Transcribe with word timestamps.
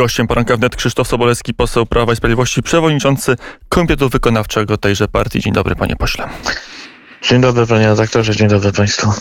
Gościem 0.00 0.26
poranka 0.26 0.56
wnet 0.56 0.76
Krzysztof 0.76 1.08
Sobolewski, 1.08 1.54
poseł 1.54 1.86
Prawa 1.86 2.12
i 2.12 2.16
Sprawiedliwości, 2.16 2.62
przewodniczący 2.62 3.36
Komitetu 3.68 4.08
Wykonawczego 4.08 4.76
tejże 4.76 5.08
partii. 5.08 5.40
Dzień 5.40 5.52
dobry, 5.52 5.76
panie 5.76 5.96
pośle. 5.96 6.28
Dzień 7.22 7.40
dobry 7.40 7.66
panie 7.66 7.86
redaktorze, 7.86 8.36
dzień 8.36 8.48
dobry 8.48 8.72
państwu. 8.72 9.12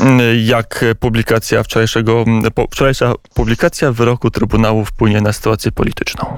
Jak 0.43 0.85
publikacja 0.99 1.63
wczorajszego, 1.63 2.25
wczorajsza 2.71 3.13
publikacja 3.33 3.91
wyroku 3.91 4.31
Trybunału 4.31 4.85
wpłynie 4.85 5.21
na 5.21 5.33
sytuację 5.33 5.71
polityczną? 5.71 6.37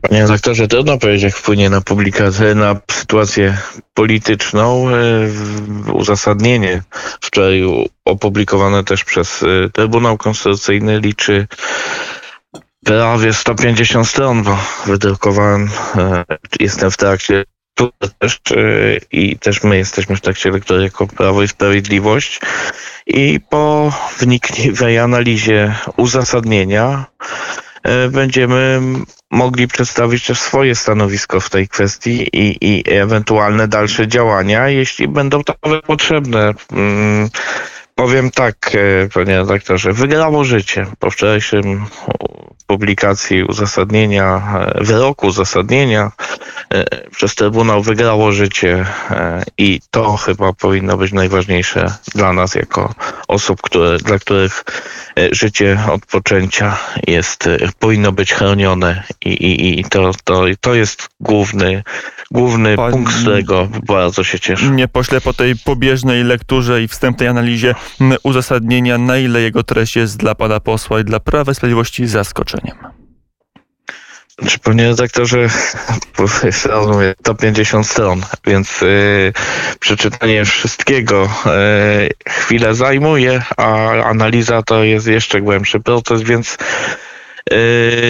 Panie 0.00 0.22
redaktorze, 0.22 0.68
trudno 0.68 0.98
powiedzieć, 0.98 1.22
jak 1.22 1.36
wpłynie 1.36 1.70
na 1.70 1.80
publikację, 1.80 2.54
na 2.54 2.76
sytuację 2.90 3.56
polityczną. 3.94 4.88
E, 4.88 5.92
uzasadnienie 5.92 6.82
wczoraj 7.20 7.62
opublikowane 8.04 8.84
też 8.84 9.04
przez 9.04 9.42
e, 9.42 9.70
Trybunał 9.70 10.16
Konstytucyjny 10.16 11.00
liczy 11.00 11.46
prawie 12.86 13.32
150 13.32 14.08
stron, 14.08 14.42
bo 14.42 14.58
wydrukowałem, 14.86 15.70
e, 15.96 16.24
jestem 16.60 16.90
w 16.90 16.96
trakcie 16.96 17.44
też 18.18 18.40
i 19.12 19.38
też 19.38 19.62
my 19.62 19.76
jesteśmy 19.76 20.16
w 20.16 20.20
trakcie 20.20 20.50
lektury 20.50 20.82
jako 20.82 21.06
Prawo 21.06 21.42
i 21.42 21.48
Sprawiedliwość 21.48 22.40
i 23.06 23.40
po 23.50 23.92
wnikliwej 24.18 24.98
analizie 25.08 25.74
uzasadnienia 25.96 27.06
E, 27.86 28.08
będziemy 28.08 28.80
mogli 29.30 29.68
przedstawić 29.68 30.26
też 30.26 30.40
swoje 30.40 30.74
stanowisko 30.74 31.40
w 31.40 31.50
tej 31.50 31.68
kwestii 31.68 32.28
i, 32.32 32.56
i 32.60 32.84
ewentualne 32.86 33.68
dalsze 33.68 34.08
działania, 34.08 34.68
jeśli 34.68 35.08
będą 35.08 35.44
takowe 35.44 35.82
potrzebne. 35.82 36.52
Powiem 37.96 38.30
tak, 38.30 38.70
e, 38.74 39.08
panie 39.08 39.38
redaktorze, 39.38 39.92
wygrało 39.92 40.44
życie 40.44 40.86
po 40.98 41.10
wczorajszym 41.10 41.86
publikacji 42.66 43.44
uzasadnienia, 43.44 44.42
e, 44.76 44.84
wyroku 44.84 45.26
uzasadnienia 45.26 46.12
e, 46.74 47.10
przez 47.10 47.34
Trybunał 47.34 47.82
wygrało 47.82 48.32
życie 48.32 48.86
i 49.58 49.80
to 49.90 50.16
chyba 50.16 50.52
powinno 50.52 50.96
być 50.96 51.12
najważniejsze 51.12 51.94
dla 52.14 52.32
nas 52.32 52.54
jako 52.54 52.94
osób, 53.28 53.62
które, 53.62 53.98
dla 53.98 54.18
których 54.18 54.64
życie 55.32 55.78
od 55.92 56.06
poczęcia 56.06 56.78
jest, 57.06 57.48
powinno 57.78 58.12
być 58.12 58.32
chronione 58.34 59.02
i, 59.24 59.28
i, 59.28 59.80
i 59.80 59.84
to, 59.84 60.10
to, 60.24 60.44
to 60.60 60.74
jest 60.74 61.08
główny, 61.20 61.82
główny 62.30 62.76
Pan... 62.76 62.92
punkt, 62.92 63.12
z 63.12 63.20
którego 63.20 63.68
bardzo 63.86 64.24
się 64.24 64.40
cieszę. 64.40 64.66
Nie 64.70 64.88
pośle 64.88 65.20
po 65.20 65.32
tej 65.32 65.56
pobieżnej 65.56 66.24
lekturze 66.24 66.82
i 66.82 66.88
wstępnej 66.88 67.28
analizie 67.28 67.74
uzasadnienia, 68.22 68.98
na 68.98 69.18
ile 69.18 69.40
jego 69.40 69.62
treść 69.62 69.96
jest 69.96 70.16
dla 70.16 70.34
pana 70.34 70.60
posła 70.60 71.00
i 71.00 71.04
dla 71.04 71.20
Prawa 71.20 71.52
i 71.52 71.54
Sprawiedliwości 71.54 72.06
zaskoczeniem? 72.06 72.76
Czy 74.48 74.58
panie 74.58 74.88
redaktorze, 74.88 75.48
mówię, 76.86 77.14
to 77.22 77.34
50 77.34 77.86
stron, 77.86 78.22
więc 78.46 78.80
yy, 78.80 79.32
przeczytanie 79.80 80.44
wszystkiego 80.44 81.28
yy, 81.46 82.32
chwilę 82.32 82.74
zajmuje, 82.74 83.42
a 83.56 83.90
analiza 83.90 84.62
to 84.62 84.84
jest 84.84 85.06
jeszcze 85.06 85.40
głębszy 85.40 85.80
proces, 85.80 86.22
więc 86.22 86.58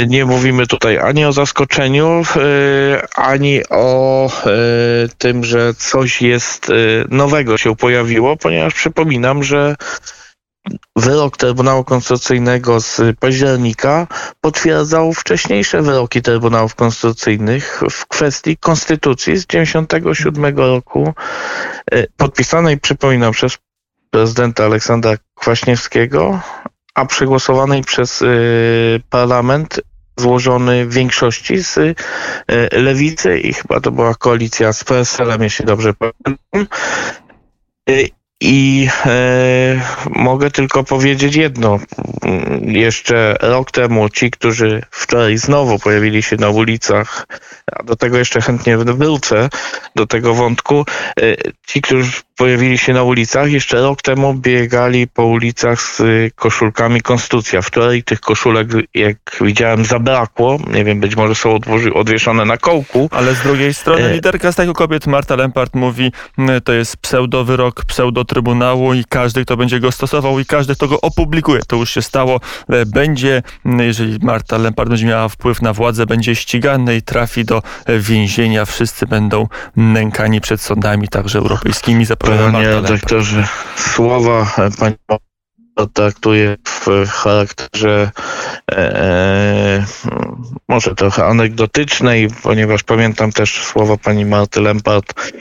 nie 0.06 0.24
mówimy 0.24 0.66
tutaj 0.66 0.98
ani 0.98 1.24
o 1.24 1.32
zaskoczeniu, 1.32 2.22
yy, 2.36 3.00
ani 3.16 3.60
o 3.70 4.30
yy, 4.46 5.08
tym, 5.18 5.44
że 5.44 5.74
coś 5.74 6.22
jest 6.22 6.68
yy, 6.68 7.04
nowego 7.10 7.58
się 7.58 7.76
pojawiło, 7.76 8.36
ponieważ 8.36 8.74
przypominam, 8.74 9.42
że 9.42 9.76
wyrok 10.96 11.36
Trybunału 11.36 11.84
Konstytucyjnego 11.84 12.80
z 12.80 13.00
października 13.20 14.06
potwierdzał 14.40 15.12
wcześniejsze 15.12 15.82
wyroki 15.82 16.22
Trybunałów 16.22 16.74
Konstytucyjnych 16.74 17.82
w 17.90 18.06
kwestii 18.06 18.56
konstytucji 18.56 19.36
z 19.36 19.46
1997 19.46 20.56
roku, 20.58 21.14
podpisanej, 22.16 22.78
przypominam, 22.80 23.32
przez 23.32 23.58
prezydenta 24.10 24.64
Aleksandra 24.64 25.16
Kwaśniewskiego, 25.34 26.40
a 26.96 27.06
przegłosowanej 27.06 27.84
przez 27.84 28.22
e, 28.22 28.26
parlament 29.10 29.80
złożony 30.16 30.86
w 30.86 30.94
większości 30.94 31.62
z 31.62 31.78
e, 31.78 31.94
lewicy 32.80 33.38
i 33.38 33.52
chyba 33.52 33.80
to 33.80 33.90
była 33.90 34.14
koalicja 34.14 34.72
z 34.72 34.84
PSL-em, 34.84 35.42
jeśli 35.42 35.64
dobrze 35.64 35.94
pamiętam. 35.94 36.66
I 38.40 38.88
e, 39.06 39.80
mogę 40.10 40.50
tylko 40.50 40.84
powiedzieć 40.84 41.36
jedno. 41.36 41.78
Jeszcze 42.62 43.36
rok 43.40 43.70
temu 43.70 44.08
ci, 44.08 44.30
którzy 44.30 44.82
wczoraj 44.90 45.38
znowu 45.38 45.78
pojawili 45.78 46.22
się 46.22 46.36
na 46.36 46.48
ulicach, 46.48 47.26
a 47.72 47.82
do 47.82 47.96
tego 47.96 48.18
jeszcze 48.18 48.40
chętnie 48.40 48.78
wrócę, 48.78 49.48
do 49.94 50.06
tego 50.06 50.34
wątku, 50.34 50.84
e, 51.20 51.36
ci, 51.66 51.82
którzy 51.82 52.12
pojawili 52.36 52.78
się 52.78 52.92
na 52.92 53.02
ulicach, 53.02 53.52
jeszcze 53.52 53.80
rok 53.80 54.02
temu 54.02 54.34
biegali 54.34 55.08
po 55.08 55.24
ulicach 55.24 55.82
z 55.82 56.02
koszulkami 56.34 57.00
Konstytucja. 57.00 57.62
Wczoraj 57.62 58.02
tych 58.02 58.20
koszulek, 58.20 58.68
jak 58.94 59.16
widziałem, 59.40 59.84
zabrakło. 59.84 60.58
Nie 60.72 60.84
wiem, 60.84 61.00
być 61.00 61.16
może 61.16 61.34
są 61.34 61.58
odwieszone 61.94 62.44
na 62.44 62.56
kołku. 62.56 63.08
Ale 63.12 63.34
z 63.34 63.42
drugiej 63.42 63.74
strony 63.74 64.04
e, 64.04 64.12
liderka 64.12 64.52
z 64.52 64.56
tego 64.56 64.74
kobiet, 64.74 65.06
Marta 65.06 65.36
Lempart, 65.36 65.74
mówi, 65.74 66.12
to 66.64 66.72
jest 66.72 66.96
pseudowyrok, 66.96 67.84
pseudo 67.84 68.24
Trybunału 68.26 68.94
i 68.94 69.04
każdy, 69.08 69.44
kto 69.44 69.56
będzie 69.56 69.80
go 69.80 69.92
stosował 69.92 70.38
i 70.38 70.44
każdy, 70.44 70.74
kto 70.74 70.88
go 70.88 71.00
opublikuje, 71.00 71.60
to 71.66 71.76
już 71.76 71.90
się 71.90 72.02
stało, 72.02 72.40
e, 72.68 72.86
będzie, 72.86 73.42
jeżeli 73.78 74.18
Marta 74.22 74.58
Lempart 74.58 74.90
będzie 74.90 75.06
miała 75.06 75.28
wpływ 75.28 75.62
na 75.62 75.72
władzę, 75.72 76.06
będzie 76.06 76.34
ścigany 76.34 76.96
i 76.96 77.02
trafi 77.02 77.44
do 77.44 77.62
e, 77.86 77.98
więzienia. 77.98 78.64
Wszyscy 78.64 79.06
będą 79.06 79.48
nękani 79.76 80.40
przed 80.40 80.60
sądami, 80.60 81.08
także 81.08 81.38
europejskimi. 81.38 82.04
Zapowiada 82.04 82.52
Panie 82.52 82.82
doktorze, 82.82 83.48
słowa 83.76 84.52
e, 84.58 84.70
pani 84.78 84.96
traktuje 85.94 86.56
w 86.64 87.06
charakterze 87.08 88.10
e, 88.72 89.84
może 90.68 90.94
trochę 90.94 91.24
anegdotycznej, 91.24 92.28
ponieważ 92.42 92.82
pamiętam 92.82 93.32
też 93.32 93.64
słowa 93.64 93.96
pani 93.96 94.24
Marty 94.24 94.60
Lempart, 94.60 95.32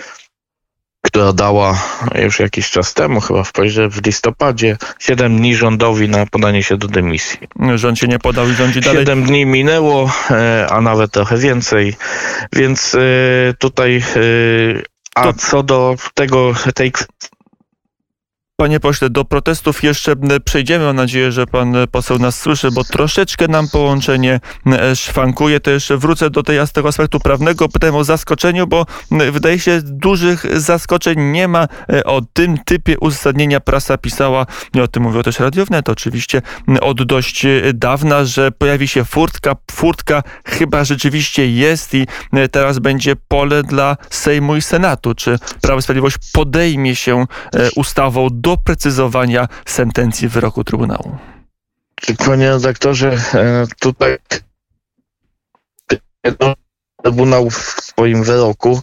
która 1.16 1.34
dała 1.34 1.84
już 2.16 2.40
jakiś 2.40 2.70
czas 2.70 2.94
temu, 2.94 3.22
chyba 3.22 3.44
w, 3.44 3.52
w 3.90 4.06
listopadzie, 4.06 4.78
7 5.00 5.38
dni 5.38 5.56
rządowi 5.56 6.10
na 6.10 6.26
podanie 6.26 6.64
się 6.64 6.78
do 6.78 6.88
dymisji. 6.88 7.40
Rząd 7.76 8.00
się 8.00 8.08
nie 8.08 8.20
podał 8.20 8.50
i 8.50 8.54
rządzi 8.54 8.82
dalej. 8.82 9.06
7 9.06 9.24
dni 9.24 9.46
minęło, 9.46 10.12
e, 10.32 10.68
a 10.70 10.82
nawet 10.82 11.12
trochę 11.12 11.38
więcej, 11.38 11.96
więc 12.54 12.96
e, 12.96 13.00
tutaj 13.60 13.98
e, 13.98 14.82
a 15.16 15.34
co 15.34 15.64
do 15.64 15.96
tego, 16.14 16.54
tej 16.76 16.92
Panie 18.58 18.80
pośle, 18.80 19.10
do 19.10 19.26
protestów 19.26 19.84
jeszcze 19.84 20.16
przejdziemy. 20.46 20.86
Mam 20.86 20.96
nadzieję, 20.96 21.32
że 21.32 21.48
pan 21.48 21.76
poseł 21.92 22.20
nas 22.20 22.40
słyszy, 22.40 22.72
bo 22.72 22.84
troszeczkę 22.84 23.48
nam 23.48 23.68
połączenie 23.70 24.40
szwankuje. 24.96 25.60
To 25.60 25.72
jeszcze 25.72 25.98
wrócę 25.98 26.30
do 26.30 26.44
tej, 26.44 26.60
tego 26.74 26.90
aspektu 26.90 27.20
prawnego. 27.20 27.70
Pytałem 27.70 27.96
o 27.96 28.04
zaskoczeniu, 28.04 28.68
bo 28.68 28.86
wydaje 29.12 29.60
się, 29.60 29.80
dużych 29.84 30.62
zaskoczeń 30.62 31.20
nie 31.20 31.48
ma. 31.48 31.68
E, 31.94 32.04
o 32.04 32.22
tym 32.34 32.58
typie 32.66 33.00
uzasadnienia 33.00 33.60
prasa 33.60 33.98
pisała, 33.98 34.46
i 34.74 34.82
o 34.82 34.88
tym 34.88 35.04
mówił 35.04 35.24
też 35.24 35.40
Radiownet 35.40 35.90
oczywiście, 35.90 36.42
od 36.82 37.04
dość 37.04 37.46
e, 37.46 37.62
dawna, 37.74 38.26
że 38.26 38.52
pojawi 38.52 38.88
się 38.88 39.06
furtka. 39.06 39.56
Furtka 39.72 40.24
chyba 40.46 40.84
rzeczywiście 40.84 41.52
jest 41.52 41.94
i 41.94 42.08
e, 42.34 42.50
teraz 42.50 42.80
będzie 42.80 43.16
pole 43.16 43.64
dla 43.64 43.98
Sejmu 44.10 44.56
i 44.56 44.62
Senatu. 44.62 45.16
Czy 45.16 45.40
Prawo 45.62 45.80
i 45.80 45.82
Sprawiedliwość 45.82 46.18
podejmie 46.34 46.96
się 46.96 47.26
ustawą 47.76 48.28
doprecyzowania 48.46 49.48
sentencji 49.66 50.28
wyroku 50.28 50.64
Trybunału. 50.64 51.18
Panie 52.26 52.50
redaktorze, 52.50 53.18
e, 53.34 53.66
tutaj 53.80 54.18
Trybunał 57.04 57.50
w 57.50 57.56
swoim 57.58 58.24
wyroku 58.24 58.82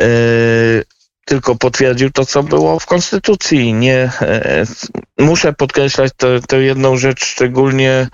e, 0.00 0.06
tylko 1.24 1.56
potwierdził 1.56 2.10
to, 2.10 2.26
co 2.26 2.42
było 2.42 2.78
w 2.78 2.86
Konstytucji. 2.86 3.74
Nie, 3.74 4.10
e, 4.20 4.64
muszę 5.18 5.52
podkreślać 5.52 6.12
tę 6.48 6.56
jedną 6.56 6.96
rzecz, 6.96 7.24
szczególnie, 7.24 8.08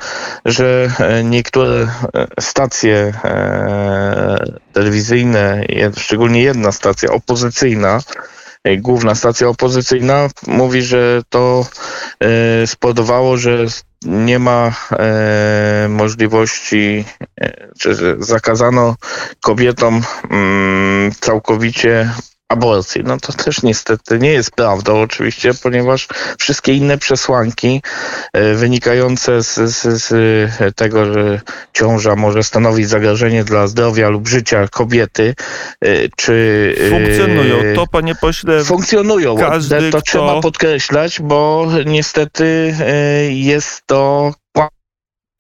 że 0.45 0.91
niektóre 1.25 1.89
stacje 2.41 3.13
telewizyjne, 4.73 5.65
szczególnie 5.97 6.43
jedna 6.43 6.73
stacja 6.73 7.11
opozycyjna, 7.11 8.01
główna 8.79 9.15
stacja 9.15 9.49
opozycyjna 9.49 10.29
mówi, 10.47 10.83
że 10.83 11.23
to 11.29 11.67
e, 12.21 12.67
spowodowało, 12.67 13.37
że 13.37 13.67
nie 14.05 14.39
ma 14.39 14.73
e, 14.93 15.87
możliwości, 15.89 17.05
e, 17.41 17.69
czy 17.79 17.95
zakazano 18.19 18.97
kobietom 19.41 20.03
mm, 20.31 21.13
całkowicie 21.21 22.11
aborcji. 22.53 23.03
No 23.05 23.17
to 23.21 23.33
też 23.33 23.63
niestety 23.63 24.19
nie 24.19 24.33
jest 24.33 24.51
prawdą 24.51 25.01
oczywiście, 25.01 25.55
ponieważ 25.63 26.09
wszystkie 26.39 26.75
inne 26.75 26.99
przesłanki 26.99 27.83
e, 28.33 28.55
wynikające 28.55 29.43
z, 29.43 29.55
z, 29.55 30.03
z 30.05 30.15
tego, 30.77 31.13
że 31.13 31.41
ciąża 31.73 32.17
może 32.17 32.43
stanowić 32.43 32.89
zagrożenie 32.89 33.45
dla 33.45 33.67
zdrowia 33.67 34.09
lub 34.09 34.29
życia 34.29 34.69
kobiety, 34.69 35.35
e, 35.81 35.87
czy... 36.17 36.35
e, 36.87 36.91
Funkcjonują. 36.91 37.57
To, 37.75 37.87
panie 37.87 38.15
pośle, 38.15 38.65
Funkcjonują. 38.65 39.37
każdy, 39.37 39.91
to 39.91 39.99
kto- 39.99 40.03
trzeba 40.07 40.41
podkreślać, 40.41 41.21
bo 41.21 41.69
niestety 41.87 42.75
e, 42.81 43.33
jest 43.33 43.83
to 43.87 44.33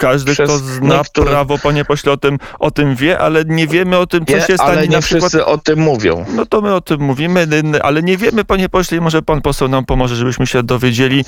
każdy, 0.02 0.32
przez 0.32 0.50
kto 0.50 0.58
zna 0.58 1.02
prawo, 1.14 1.58
panie 1.58 1.84
pośle, 1.84 2.12
o 2.12 2.16
tym, 2.16 2.38
o 2.58 2.70
tym 2.70 2.96
wie, 2.96 3.18
ale 3.18 3.44
nie 3.44 3.66
wiemy 3.66 3.98
o 3.98 4.06
tym, 4.06 4.26
co 4.26 4.34
nie, 4.36 4.40
się 4.40 4.54
stanie 4.54 4.72
ale 4.72 4.88
nie 4.88 4.96
na 4.96 5.02
przykład 5.02 5.30
wszyscy 5.32 5.46
o 5.46 5.58
tym 5.58 5.78
mówią. 5.78 6.24
No 6.34 6.46
to 6.46 6.60
my 6.60 6.74
o 6.74 6.80
tym 6.80 7.00
mówimy, 7.00 7.46
ale 7.82 8.02
nie 8.02 8.16
wiemy, 8.16 8.44
panie 8.44 8.68
pośle, 8.68 8.98
i 8.98 9.00
może 9.00 9.22
pan 9.22 9.40
poseł 9.42 9.68
nam 9.68 9.84
pomoże, 9.84 10.16
żebyśmy 10.16 10.46
się 10.46 10.62
dowiedzieli, 10.62 11.24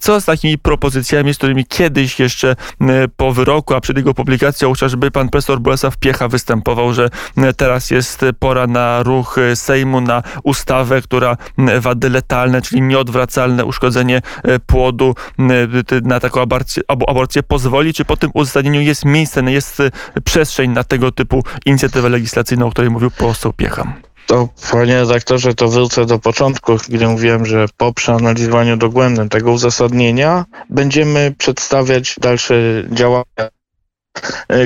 co 0.00 0.20
z 0.20 0.24
takimi 0.24 0.58
propozycjami, 0.58 1.34
z 1.34 1.38
którymi 1.38 1.66
kiedyś 1.66 2.20
jeszcze 2.20 2.56
po 3.16 3.32
wyroku, 3.32 3.74
a 3.74 3.80
przed 3.80 3.96
jego 3.96 4.14
publikacją 4.14 4.68
chociażby 4.68 5.10
pan 5.10 5.28
profesor 5.28 5.60
Bolesław 5.60 5.96
Piecha 5.96 6.28
występował, 6.28 6.94
że 6.94 7.08
teraz 7.56 7.90
jest 7.90 8.24
pora 8.38 8.66
na 8.66 9.02
ruch 9.02 9.36
Sejmu, 9.54 10.00
na 10.00 10.22
ustawę, 10.42 11.02
która 11.02 11.36
wady 11.80 12.10
letalne, 12.10 12.62
czyli 12.62 12.82
nieodwracalne 12.82 13.64
uszkodzenie 13.64 14.22
e, 14.44 14.58
płodu 14.58 15.14
na 16.02 16.20
taką 16.20 16.40
aborcję, 16.40 16.82
abo- 16.88 17.04
aborcję 17.08 17.42
pozwoli, 17.42 17.94
czy 17.94 18.04
po 18.12 18.16
tym 18.16 18.30
uzasadnieniu 18.34 18.80
jest 18.80 19.04
miejsce, 19.04 19.42
jest 19.42 19.80
e, 19.80 19.90
przestrzeń 20.24 20.70
na 20.70 20.84
tego 20.84 21.12
typu 21.12 21.44
inicjatywę 21.66 22.08
legislacyjną, 22.08 22.66
o 22.66 22.70
której 22.70 22.90
mówił 22.90 23.10
poseł 23.10 23.52
Piecha. 23.52 23.92
To, 24.26 24.48
panie 24.70 25.00
redaktorze, 25.00 25.54
to 25.54 25.68
wrócę 25.68 26.06
do 26.06 26.18
początku, 26.18 26.76
gdy 26.88 27.08
mówiłem, 27.08 27.46
że 27.46 27.66
po 27.76 27.92
przeanalizowaniu 27.92 28.76
dogłębnym 28.76 29.28
tego 29.28 29.52
uzasadnienia 29.52 30.44
będziemy 30.70 31.34
przedstawiać 31.38 32.16
dalsze 32.20 32.54
działania, 32.90 33.48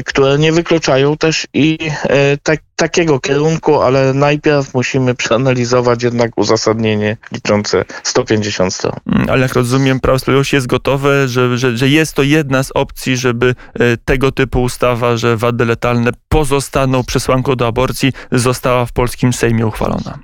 które 0.05 0.39
nie 0.39 0.53
wykluczają 0.53 1.17
też 1.17 1.47
i 1.55 1.79
e, 2.03 2.37
tak, 2.37 2.61
takiego 2.77 3.21
kierunku, 3.21 3.83
ale 3.83 4.15
najpierw 4.15 4.75
musimy 4.75 5.15
przeanalizować 5.15 6.03
jednak 6.03 6.39
uzasadnienie 6.39 7.17
liczące 7.33 7.85
150 8.03 8.75
stron. 8.75 8.93
Mm, 9.07 9.31
Ale 9.31 9.41
jak 9.41 9.55
rozumiem, 9.55 10.01
Prawo 10.01 10.17
i 10.17 10.21
Sprawiedliwość 10.21 10.53
jest 10.53 10.67
gotowe, 10.67 11.29
że, 11.29 11.59
że, 11.59 11.77
że 11.77 11.89
jest 11.89 12.15
to 12.15 12.23
jedna 12.23 12.63
z 12.63 12.71
opcji, 12.75 13.17
żeby 13.17 13.55
e, 13.75 13.97
tego 14.05 14.33
typu 14.33 14.63
ustawa, 14.63 15.17
że 15.17 15.37
wady 15.37 15.65
letalne 15.65 16.11
pozostaną 16.29 17.05
przesłanką 17.05 17.57
do 17.57 17.67
aborcji, 17.67 18.13
została 18.33 18.87
w 18.87 18.93
polskim 18.93 19.33
Sejmie 19.33 19.67
uchwalona. 19.67 20.19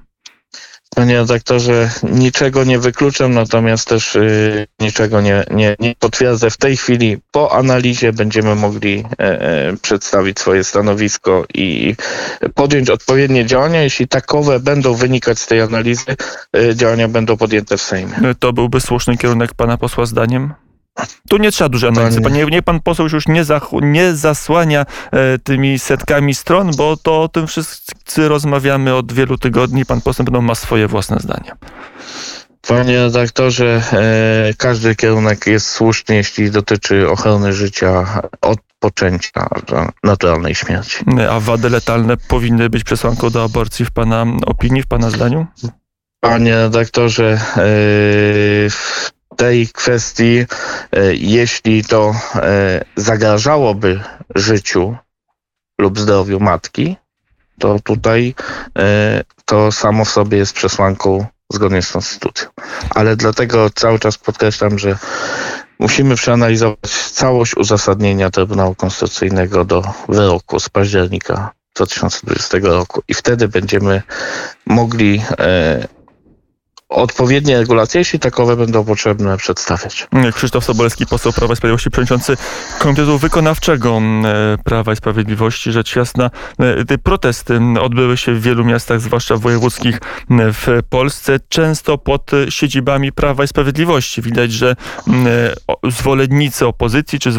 Panie 0.97 1.15
redaktorze, 1.15 1.91
niczego 2.03 2.65
nie 2.65 2.79
wykluczam, 2.79 3.35
natomiast 3.35 3.89
też 3.89 4.17
y, 4.17 4.67
niczego 4.81 5.21
nie, 5.21 5.45
nie, 5.51 5.77
nie 5.81 5.95
potwierdzę. 5.99 6.51
W 6.51 6.57
tej 6.57 6.77
chwili 6.77 7.19
po 7.31 7.53
analizie 7.53 8.13
będziemy 8.13 8.55
mogli 8.55 9.05
e, 9.19 9.41
e, 9.41 9.77
przedstawić 9.83 10.41
swoje 10.41 10.65
stanowisko 10.65 11.45
i 11.55 11.95
podjąć 12.55 12.91
odpowiednie 12.91 13.47
działania. 13.47 13.83
Jeśli 13.83 14.09
takowe 14.09 14.61
będą 14.61 14.95
wynikać 14.95 15.39
z 15.39 15.47
tej 15.47 15.61
analizy, 15.61 16.17
e, 16.57 16.77
działania 16.77 17.09
będą 17.09 17.37
podjęte 17.37 17.77
w 17.77 17.83
Sejmie. 17.83 18.15
To 18.39 18.53
byłby 18.53 18.81
słuszny 18.81 19.17
kierunek 19.17 19.55
pana 19.55 19.79
posła 19.79 20.07
zdaniem? 20.07 20.55
Tu 21.29 21.37
nie 21.37 21.53
trzeba 21.53 21.69
dużej 21.69 21.89
analizy. 21.91 22.21
Panie- 22.21 22.47
niech 22.51 22.63
pan 22.63 22.81
poseł 22.81 23.07
już 23.13 23.29
nie, 23.29 23.45
nie 23.83 24.15
zasłania 24.15 24.87
e, 25.13 25.39
tymi 25.39 25.79
setkami 25.79 26.35
stron, 26.35 26.71
bo 26.77 26.97
to 26.97 27.23
o 27.23 27.29
tym 27.29 27.47
wszyscy 27.47 28.29
rozmawiamy 28.29 28.95
od 28.95 29.13
wielu 29.13 29.39
tygodni. 29.39 29.87
Pan 29.87 30.01
poseł 30.01 30.25
będą 30.25 30.43
ma 30.43 30.55
swoje 30.55 30.89
własne 30.89 31.17
zdanie. 31.21 31.53
Panie 32.69 32.97
redaktorze, 32.99 33.83
e, 33.93 34.55
każdy 34.59 34.97
kierunek 34.97 35.47
jest 35.47 35.69
słuszny, 35.69 36.15
jeśli 36.15 36.51
dotyczy 36.51 37.11
ochrony 37.11 37.53
życia 37.53 38.23
od 38.41 38.59
poczęcia 38.79 39.49
do 39.67 39.89
naturalnej 40.05 40.55
śmierci. 40.55 41.05
E, 41.19 41.31
A 41.31 41.41
wady 41.41 41.71
letalne 41.71 42.17
powinny 42.17 42.71
być 42.71 42.85
przesłanką 42.85 43.31
do 43.31 43.45
aborcji 43.45 43.85
w 43.85 43.91
pana 43.91 44.27
opinii, 44.47 44.83
w 44.83 44.87
pana 44.87 45.11
zdaniu? 45.11 45.47
Panie 46.21 46.55
redaktorze, 46.55 47.41
e, 47.57 47.63
tej 49.37 49.69
kwestii, 49.69 50.39
e, 50.93 51.15
jeśli 51.15 51.85
to 51.85 52.15
e, 52.35 52.85
zagrażałoby 52.97 54.01
życiu 54.35 54.97
lub 55.79 55.99
zdrowiu 55.99 56.41
matki, 56.41 56.97
to 57.59 57.79
tutaj 57.85 58.35
e, 58.79 59.23
to 59.45 59.73
samo 59.73 60.05
w 60.05 60.11
sobie 60.11 60.39
jest 60.39 60.53
przesłanką 60.53 61.27
zgodnie 61.53 61.83
z 61.83 61.93
konstytucją. 61.93 62.49
Ale 62.91 63.17
dlatego 63.17 63.71
cały 63.71 63.99
czas 63.99 64.19
podkreślam, 64.19 64.79
że 64.79 64.99
musimy 65.79 66.15
przeanalizować 66.15 67.11
całość 67.13 67.57
uzasadnienia 67.57 68.31
Trybunału 68.31 68.75
Konstytucyjnego 68.75 69.65
do 69.65 69.83
wyroku 70.09 70.61
z 70.61 70.69
października 70.69 71.51
2020 71.77 72.59
roku 72.63 73.03
i 73.09 73.15
wtedy 73.15 73.49
będziemy 73.49 74.03
mogli 74.67 75.23
e, 75.39 75.89
odpowiednie 76.93 77.59
regulacje, 77.59 77.99
jeśli 77.99 78.19
takowe 78.19 78.57
będą 78.57 78.85
potrzebne, 78.85 79.37
przedstawiać. 79.37 80.09
Krzysztof 80.35 80.65
Sobolewski, 80.65 81.07
poseł 81.07 81.33
Prawa 81.33 81.53
i 81.53 81.57
Sprawiedliwości, 81.57 81.91
przewodniczący 81.91 82.37
Komitetu 82.79 83.19
Wykonawczego 83.19 84.01
e, 84.25 84.59
Prawa 84.65 84.93
i 84.93 84.97
Sprawiedliwości. 84.97 85.73
Rzecz 85.73 85.97
jasna, 85.97 86.31
e, 86.59 86.85
te 86.85 86.99
protesty 86.99 87.61
odbyły 87.81 88.17
się 88.17 88.35
w 88.35 88.43
wielu 88.43 88.65
miastach, 88.65 89.01
zwłaszcza 89.01 89.37
wojewódzkich 89.37 90.01
w 90.31 90.81
Polsce, 90.89 91.41
często 91.49 91.99
pod 91.99 92.31
siedzibami 92.49 93.13
Prawa 93.13 93.45
i 93.45 93.49
Sprawiedliwości. 93.49 94.23
Widać, 94.23 94.53
że 94.53 94.77
e, 95.09 95.91
zwolennicy 95.91 96.67
opozycji 96.67 97.19
czy 97.19 97.33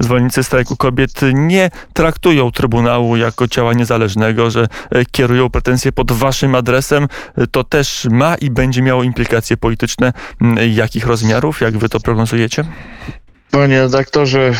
zwolennicy 0.00 0.44
strajku 0.44 0.76
kobiet 0.76 1.20
nie 1.34 1.70
traktują 1.92 2.50
Trybunału 2.50 3.16
jako 3.16 3.48
ciała 3.48 3.72
niezależnego, 3.72 4.50
że 4.50 4.66
kierują 5.12 5.50
pretensje 5.50 5.92
pod 5.92 6.12
waszym 6.12 6.54
adresem. 6.54 7.08
To 7.50 7.64
też 7.64 8.06
ma 8.10 8.34
i 8.34 8.50
będzie 8.50 8.71
miało 8.80 9.02
implikacje 9.02 9.56
polityczne 9.56 10.12
m, 10.40 10.56
jakich 10.70 11.06
rozmiarów? 11.06 11.60
Jak 11.60 11.78
wy 11.78 11.88
to 11.88 12.00
prognozujecie? 12.00 12.64
Panie 13.52 13.80
redaktorze, 13.80 14.52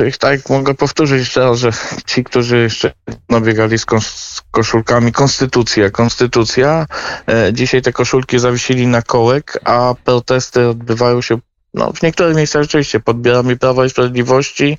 e, 0.00 0.10
tak 0.18 0.50
mogę 0.50 0.74
powtórzyć 0.74 1.18
jeszcze 1.18 1.40
raz, 1.40 1.58
że 1.58 1.70
ci, 2.06 2.24
którzy 2.24 2.58
jeszcze 2.58 2.92
nabiegali 3.28 3.78
z, 3.78 3.86
kos- 3.86 4.34
z 4.34 4.42
koszulkami 4.50 5.12
Konstytucja, 5.12 5.90
Konstytucja, 5.90 6.86
e, 7.28 7.52
dzisiaj 7.52 7.82
te 7.82 7.92
koszulki 7.92 8.38
zawiesili 8.38 8.86
na 8.86 9.02
kołek, 9.02 9.58
a 9.64 9.94
protesty 10.04 10.68
odbywają 10.68 11.22
się 11.22 11.38
no, 11.74 11.92
w 11.92 12.02
niektórych 12.02 12.36
miejscach 12.36 12.62
rzeczywiście 12.62 13.00
pod 13.00 13.20
biurami 13.20 13.58
Prawa 13.58 13.84
i 13.84 13.90
Sprawiedliwości, 13.90 14.78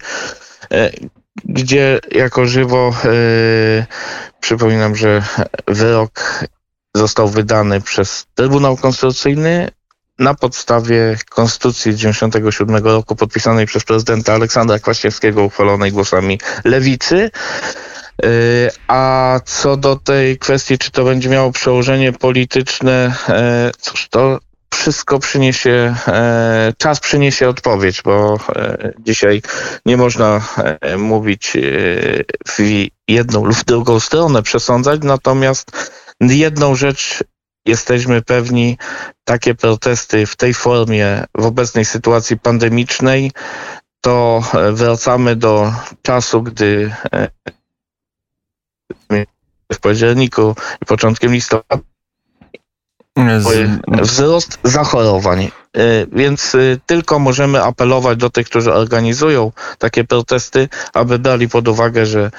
e, 0.72 0.92
gdzie 1.46 2.00
jako 2.12 2.46
żywo 2.46 2.96
przypominam, 4.40 4.96
że 4.96 5.24
wyrok 5.68 6.46
został 6.96 7.28
wydany 7.28 7.82
przez 7.82 8.26
Trybunał 8.36 8.78
Konstytucyjny 8.78 9.70
na 10.20 10.34
podstawie 10.34 11.18
Konstytucji 11.30 11.94
z 11.94 11.96
97 11.96 12.76
roku 12.76 13.16
podpisanej 13.16 13.66
przez 13.66 13.84
prezydenta 13.84 14.34
Aleksandra 14.34 14.80
Kwaśniewskiego, 14.80 15.44
uchwalonej 15.44 15.92
głosami 15.92 16.40
lewicy. 16.64 17.32
Yy, 18.24 18.30
A 18.88 19.40
co 19.46 19.78
do 19.78 19.96
tej 19.96 20.38
kwestii, 20.38 20.78
czy 20.78 20.92
to 20.92 21.04
będzie 21.04 21.30
miało 21.30 21.52
przełożenie 21.52 22.14
polityczne, 22.14 23.16
e, 23.30 23.72
cóż, 23.80 24.08
to 24.10 24.40
wszystko 24.74 25.20
przyniesie, 25.20 25.96
e, 26.08 26.74
czas 26.78 27.00
przyniesie 27.00 27.50
odpowiedź, 27.50 28.02
bo 28.02 28.40
e, 28.56 28.94
dzisiaj 29.00 29.42
nie 29.86 29.98
można 29.98 30.42
mówić 30.98 31.54
w 32.48 32.86
jedną 33.08 33.46
lub 33.46 33.64
drugą 33.64 34.00
stronę, 34.00 34.44
przesądzać, 34.44 35.02
natomiast 35.04 35.72
jedną 36.22 36.76
rzecz 36.76 37.24
jesteśmy 37.66 38.22
pewni, 38.22 38.78
takie 39.24 39.56
protesty 39.56 40.26
w 40.26 40.36
tej 40.36 40.54
formie 40.54 41.26
w 41.36 41.46
obecnej 41.46 41.86
sytuacji 41.86 42.40
pandemicznej, 42.40 43.32
to 44.02 44.44
e, 44.54 44.72
wracamy 44.72 45.36
do 45.36 45.74
czasu, 46.02 46.42
gdy 46.42 46.96
e, 47.14 47.28
w 49.74 49.80
październiku 49.80 50.56
i 50.82 50.86
początkiem 50.86 51.34
listopada 51.34 51.84
Z, 53.40 53.82
wzrost 54.02 54.60
zachorowań. 54.64 55.52
E, 55.76 56.06
Więc 56.12 56.56
e, 56.56 56.58
tylko 56.86 57.20
możemy 57.20 57.64
apelować 57.64 58.18
do 58.18 58.30
tych, 58.30 58.48
którzy 58.50 58.74
organizują 58.74 59.52
takie 59.78 60.04
protesty, 60.04 60.70
aby 60.94 61.20
brali 61.20 61.50
pod 61.50 61.68
uwagę, 61.68 62.06
że 62.06 62.32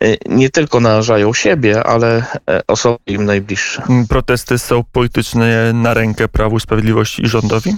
e, 0.00 0.16
nie 0.26 0.50
tylko 0.50 0.80
narażają 0.80 1.34
siebie, 1.34 1.84
ale 1.84 2.24
osoby 2.66 2.98
im 3.06 3.24
najbliższe. 3.24 3.82
protesty 4.08 4.58
są 4.58 4.84
polityczne 4.92 5.72
na 5.72 5.94
rękę 5.94 6.28
Prawu 6.28 6.56
i 6.56 6.60
Sprawiedliwości 6.60 7.22
i 7.22 7.28
rządowi? 7.28 7.76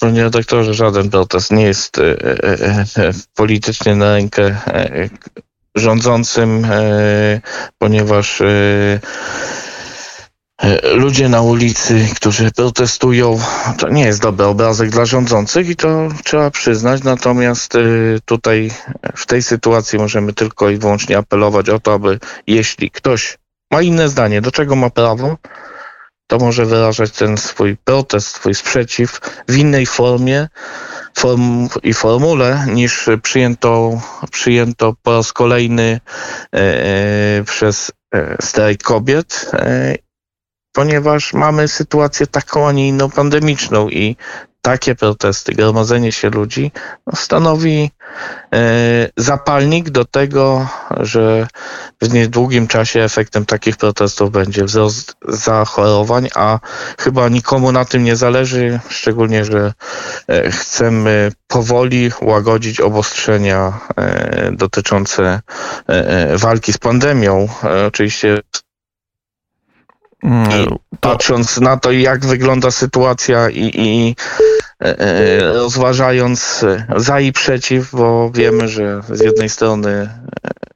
Panie 0.00 0.22
redaktorze, 0.22 0.74
żaden 0.74 1.10
protest 1.10 1.52
nie 1.52 1.62
jest 1.62 2.00
politycznie 3.34 3.94
na 3.94 4.12
rękę 4.14 4.56
rządzącym, 5.74 6.66
ponieważ 7.78 8.42
ludzie 10.94 11.28
na 11.28 11.42
ulicy, 11.42 12.08
którzy 12.14 12.50
protestują, 12.50 13.40
to 13.78 13.88
nie 13.88 14.04
jest 14.04 14.22
dobry 14.22 14.46
obrazek 14.46 14.90
dla 14.90 15.04
rządzących 15.04 15.68
i 15.68 15.76
to 15.76 16.08
trzeba 16.24 16.50
przyznać. 16.50 17.02
Natomiast 17.02 17.74
e, 17.74 17.80
tutaj 18.24 18.70
w 19.16 19.26
tej 19.26 19.42
sytuacji 19.42 19.98
możemy 19.98 20.32
tylko 20.32 20.70
i 20.70 20.76
wyłącznie 20.76 21.18
apelować 21.18 21.68
o 21.68 21.80
to, 21.80 21.92
aby 21.92 22.18
jeśli 22.46 22.90
ktoś 22.90 23.38
ma 23.70 23.82
inne 23.82 24.08
zdanie, 24.08 24.40
do 24.40 24.50
czego 24.50 24.76
ma 24.76 24.90
prawo, 24.90 25.36
to 26.26 26.38
może 26.38 26.66
wyrażać 26.66 27.10
ten 27.10 27.38
swój 27.38 27.76
protest, 27.84 28.26
swój 28.26 28.54
sprzeciw 28.54 29.20
w 29.48 29.56
innej 29.56 29.86
formie 29.86 30.48
form 31.18 31.68
i 31.82 31.94
formule 31.94 32.66
niż 32.72 33.08
przyjęto, 33.22 34.00
przyjęto 34.30 34.94
po 35.02 35.12
raz 35.12 35.32
kolejny 35.32 36.00
e, 36.54 36.58
e, 36.58 37.44
przez 37.44 37.92
e, 38.14 38.36
strajk 38.40 38.82
kobiet, 38.82 39.50
e, 39.52 40.05
ponieważ 40.76 41.32
mamy 41.32 41.68
sytuację 41.68 42.26
taką, 42.26 42.68
a 42.68 42.72
nie 42.72 42.88
inną 42.88 43.10
pandemiczną 43.10 43.88
i 43.88 44.16
takie 44.62 44.94
protesty, 44.94 45.52
gromadzenie 45.52 46.12
się 46.12 46.30
ludzi 46.30 46.72
no, 47.06 47.12
stanowi 47.16 47.90
e, 48.52 48.58
zapalnik 49.16 49.90
do 49.90 50.04
tego, 50.04 50.68
że 51.00 51.46
w 52.02 52.12
niedługim 52.12 52.66
czasie 52.66 53.02
efektem 53.02 53.46
takich 53.46 53.76
protestów 53.76 54.30
będzie 54.30 54.64
wzrost 54.64 55.16
zachorowań, 55.28 56.28
a 56.34 56.58
chyba 56.98 57.28
nikomu 57.28 57.72
na 57.72 57.84
tym 57.84 58.04
nie 58.04 58.16
zależy, 58.16 58.80
szczególnie, 58.88 59.44
że 59.44 59.72
e, 60.28 60.50
chcemy 60.50 61.32
powoli 61.46 62.10
łagodzić 62.20 62.80
obostrzenia 62.80 63.80
e, 63.96 64.50
dotyczące 64.52 65.40
walki 66.36 66.72
z 66.72 66.78
pandemią. 66.78 67.48
Oczywiście 67.86 68.42
patrząc 71.00 71.60
na 71.60 71.76
to, 71.76 71.92
jak 71.92 72.26
wygląda 72.26 72.70
sytuacja 72.70 73.50
i, 73.50 73.70
i 73.74 74.16
e, 74.82 74.98
e, 74.98 75.52
rozważając 75.52 76.64
za 76.96 77.20
i 77.20 77.32
przeciw, 77.32 77.90
bo 77.92 78.30
wiemy, 78.30 78.68
że 78.68 79.00
z 79.08 79.20
jednej 79.20 79.48
strony 79.48 79.90
e, 79.90 80.10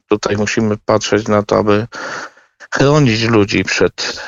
tutaj 0.09 0.37
musimy 0.37 0.77
patrzeć 0.77 1.29
na 1.29 1.43
to, 1.43 1.59
aby 1.59 1.87
chronić 2.75 3.23
ludzi 3.23 3.65
przed 3.65 4.23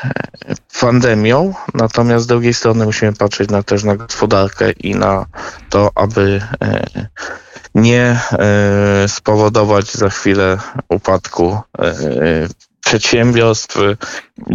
pandemią, 0.81 1.55
natomiast 1.75 2.25
z 2.25 2.29
drugiej 2.29 2.55
strony 2.55 2.85
musimy 2.85 3.13
patrzeć 3.13 3.51
na, 3.51 3.63
też 3.63 3.85
na 3.85 3.97
gospodarkę 3.97 4.71
i 4.71 4.95
na 4.95 5.27
to, 5.69 5.91
aby 5.95 6.43
nie 7.75 8.21
spowodować 9.07 9.93
za 9.93 10.09
chwilę 10.09 10.59
upadku 10.89 11.59
przedsiębiorstw 12.85 13.79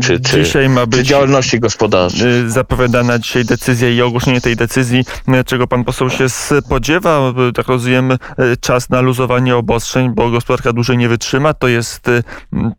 czy, 0.03 0.19
czy, 0.19 0.43
dzisiaj 0.43 0.69
ma 0.69 0.81
czy 0.81 0.87
być 0.87 1.07
działalności 1.07 1.59
gospodarczej. 1.59 2.31
y, 2.45 2.49
zapowiadana 2.49 3.19
dzisiaj 3.19 3.45
decyzja 3.45 3.89
i 3.89 4.01
ogłoszenie 4.01 4.41
tej 4.41 4.55
decyzji, 4.55 5.05
y, 5.39 5.43
czego 5.43 5.67
pan 5.67 5.83
poseł 5.83 6.09
się 6.09 6.29
spodziewa. 6.29 7.33
Y, 7.49 7.53
Tak 7.53 7.67
rozumiem, 7.67 8.11
y, 8.11 8.17
czas 8.61 8.89
na 8.89 9.01
luzowanie 9.01 9.55
obostrzeń, 9.55 10.09
bo 10.15 10.29
gospodarka 10.31 10.73
dłużej 10.73 10.97
nie 10.97 11.09
wytrzyma. 11.09 11.53
To 11.53 11.67
jest 11.67 12.07
y, 12.07 12.23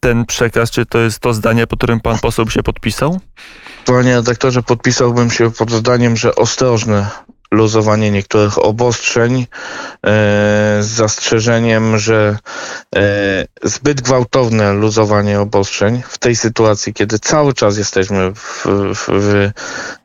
ten 0.01 0.27
przekaz, 0.27 0.71
czy 0.71 0.87
to 0.87 0.99
jest 0.99 1.21
to 1.21 1.35
zdanie, 1.35 1.67
po 1.67 1.77
którym 1.77 2.01
pan 2.01 2.19
poseł 2.19 2.51
się 2.51 2.63
podpisał? 2.63 3.21
Panie 3.85 4.15
redaktorze, 4.15 4.63
podpisałbym 4.63 5.31
się 5.31 5.51
pod 5.51 5.71
zdaniem, 5.71 6.17
że 6.17 6.35
ostrożne 6.35 7.07
luzowanie 7.51 8.11
niektórych 8.11 8.59
obostrzeń 8.59 9.41
e, 9.41 9.47
z 10.81 10.87
zastrzeżeniem, 10.87 11.99
że 11.99 12.39
e, 12.97 13.01
zbyt 13.63 14.01
gwałtowne 14.01 14.73
luzowanie 14.73 15.41
obostrzeń 15.41 16.03
w 16.09 16.19
tej 16.19 16.37
sytuacji, 16.37 16.95
kiedy 16.95 17.19
cały 17.19 17.55
czas 17.55 17.79
jesteśmy 17.79 18.35
w, 18.35 18.67
w, 18.95 19.09
w 19.09 19.51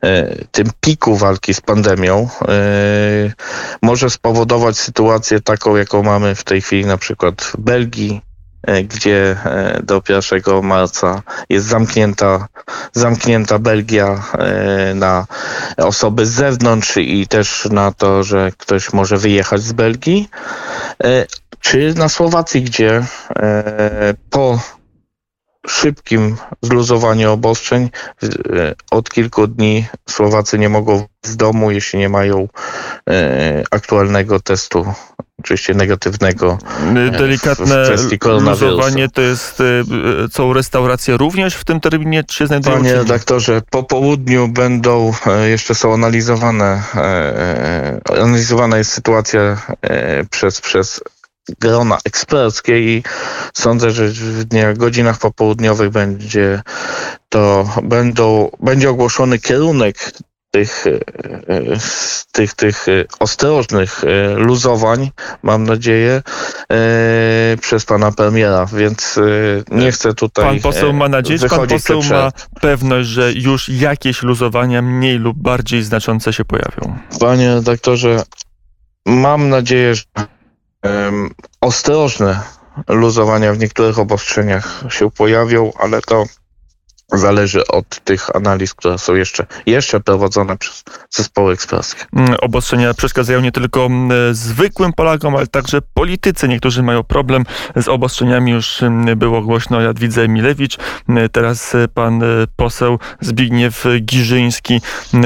e, 0.04 0.36
tym 0.52 0.70
piku 0.80 1.16
walki 1.16 1.54
z 1.54 1.60
pandemią, 1.60 2.28
może 3.82 4.10
spowodować 4.10 4.78
sytuację 4.78 5.40
taką, 5.40 5.76
jaką 5.76 6.02
mamy 6.02 6.34
w 6.34 6.44
tej 6.44 6.62
chwili 6.62 6.86
na 6.86 6.96
przykład 6.96 7.42
w 7.42 7.56
Belgii, 7.56 8.20
gdzie 8.84 9.36
e, 9.44 9.80
do 9.82 10.02
1 10.08 10.62
marca 10.62 11.22
jest 11.48 11.66
zamknięta, 11.66 12.48
zamknięta 12.92 13.58
Belgia 13.58 14.22
e, 14.38 14.94
na 14.94 15.26
osoby 15.76 16.26
z 16.26 16.30
zewnątrz 16.30 16.96
i 16.96 17.26
też 17.26 17.68
na 17.70 17.92
to, 17.92 18.22
że 18.22 18.52
ktoś 18.58 18.92
może 18.92 19.16
wyjechać 19.16 19.62
z 19.62 19.72
Belgii, 19.72 20.28
e, 21.04 21.26
czy 21.60 21.94
na 21.94 22.08
Słowacji, 22.08 22.62
gdzie 22.62 23.04
e, 23.36 24.14
po 24.30 24.60
szybkim 25.66 26.36
zluzowaniu 26.62 27.32
obostrzeń 27.32 27.90
e, 28.22 28.28
od 28.90 29.10
kilku 29.10 29.46
dni 29.46 29.86
Słowacy 30.08 30.58
nie 30.58 30.68
mogą 30.68 31.06
z 31.22 31.36
domu, 31.36 31.70
jeśli 31.70 31.98
nie 31.98 32.08
mają 32.08 32.48
e, 33.10 33.62
aktualnego 33.70 34.40
testu, 34.40 34.86
oczywiście 35.38 35.74
negatywnego. 35.74 36.58
Y, 37.06 37.10
Delikatne 37.10 37.86
luzowanie 38.40 39.08
to 39.08 39.20
jest, 39.20 39.62
są 40.32 40.52
restauracje 40.52 41.16
również 41.16 41.54
w 41.54 41.64
tym 41.64 41.80
terminie, 41.80 42.24
czy 42.24 42.36
się 42.36 42.46
znajdują? 42.46 42.76
Panie 42.76 42.94
redaktorze, 42.94 43.62
po 43.70 43.82
południu 43.82 44.48
będą, 44.48 45.12
e, 45.26 45.48
jeszcze 45.48 45.74
są 45.74 45.94
analizowane, 45.94 46.82
e, 46.94 47.00
e, 47.00 48.22
analizowana 48.22 48.78
jest 48.78 48.92
sytuacja 48.92 49.62
e, 49.82 50.24
przez, 50.24 50.60
przez 50.60 51.00
grona 51.60 51.98
eksperckie 52.04 52.80
i 52.80 53.02
sądzę, 53.54 53.90
że 53.90 54.08
w 54.08 54.44
dniach, 54.44 54.76
godzinach 54.76 55.18
popołudniowych 55.18 55.90
będzie 55.90 56.62
to, 57.28 57.68
będą, 57.82 58.50
będzie 58.60 58.90
ogłoszony 58.90 59.38
kierunek 59.38 60.12
tych, 60.54 60.86
e, 60.86 60.90
e, 60.90 61.78
tych, 62.32 62.54
tych 62.54 62.88
e, 62.88 63.04
ostrożnych 63.18 64.02
luzowań, 64.36 65.10
mam 65.42 65.64
nadzieję, 65.64 66.22
przez 67.60 67.84
pana 67.84 68.12
premiera, 68.12 68.66
więc 68.66 69.20
nie 69.70 69.92
chcę 69.92 70.14
tutaj 70.14 70.44
Pan 70.44 70.60
poseł 70.60 70.92
ma 70.92 71.08
nadzieję, 71.08 71.38
pan 71.38 71.68
poseł 71.68 72.00
przed 72.00 72.12
ma 72.12 72.30
pewność, 72.60 73.08
że 73.08 73.32
już 73.32 73.68
jakieś 73.68 74.22
luzowania 74.22 74.82
mniej 74.82 75.18
lub 75.18 75.38
bardziej 75.38 75.82
znaczące 75.82 76.32
się 76.32 76.44
pojawią? 76.44 76.98
Panie 77.20 77.54
redaktorze, 77.54 78.22
mam 79.06 79.48
nadzieję, 79.48 79.94
że 79.94 80.02
ostrożne 81.60 82.40
luzowania 82.88 83.52
w 83.52 83.58
niektórych 83.58 83.98
obostrzeniach 83.98 84.84
się 84.88 85.10
pojawią, 85.10 85.72
ale 85.78 86.00
to 86.00 86.24
zależy 87.12 87.66
od 87.66 88.00
tych 88.04 88.36
analiz, 88.36 88.74
które 88.74 88.98
są 88.98 89.14
jeszcze, 89.14 89.46
jeszcze 89.66 90.00
prowadzone 90.00 90.58
przez 90.58 90.84
zespoły 91.10 91.52
ekspreskie. 91.52 92.04
Mm, 92.16 92.34
Obostrzenia 92.42 92.94
przeszkadzają 92.94 93.40
nie 93.40 93.52
tylko 93.52 93.86
mm, 93.86 94.34
zwykłym 94.34 94.92
Polakom, 94.92 95.36
ale 95.36 95.46
także 95.46 95.82
politycy. 95.94 96.48
Niektórzy 96.48 96.82
mają 96.82 97.02
problem 97.02 97.44
z 97.76 97.88
obostrzeniami. 97.88 98.52
Już 98.52 98.82
mm, 98.82 99.18
było 99.18 99.42
głośno 99.42 99.80
Jadwidze 99.80 100.22
Emilewicz. 100.22 100.76
Mm, 101.08 101.28
Teraz 101.28 101.74
y, 101.74 101.88
pan 101.94 102.22
y, 102.22 102.46
poseł 102.56 102.98
Zbigniew 103.20 103.84
Giżyński 104.00 104.80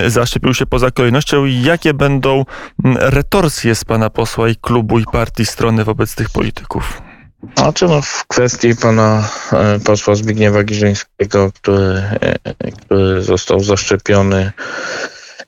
zaszczepił 0.06 0.54
się 0.54 0.66
poza 0.66 0.90
kolejnością. 0.90 1.44
Jakie 1.44 1.94
będą 1.94 2.44
retorsje 3.00 3.74
z 3.74 3.84
pana 3.84 4.10
posła 4.10 4.48
i 4.48 4.56
klubu 4.56 4.98
i 4.98 5.04
partii 5.04 5.46
strony 5.46 5.84
wobec 5.84 6.14
tych 6.14 6.30
polityków? 6.30 7.07
Znaczy 7.56 7.88
no, 7.88 8.02
w 8.02 8.26
kwestii 8.26 8.76
pana 8.76 9.28
e, 9.52 9.78
posła 9.84 10.14
Zbigniewa 10.14 10.62
Giżyńskiego, 10.64 11.52
który, 11.52 12.02
e, 12.20 12.72
który 12.72 13.22
został 13.22 13.60
zaszczepiony? 13.60 14.52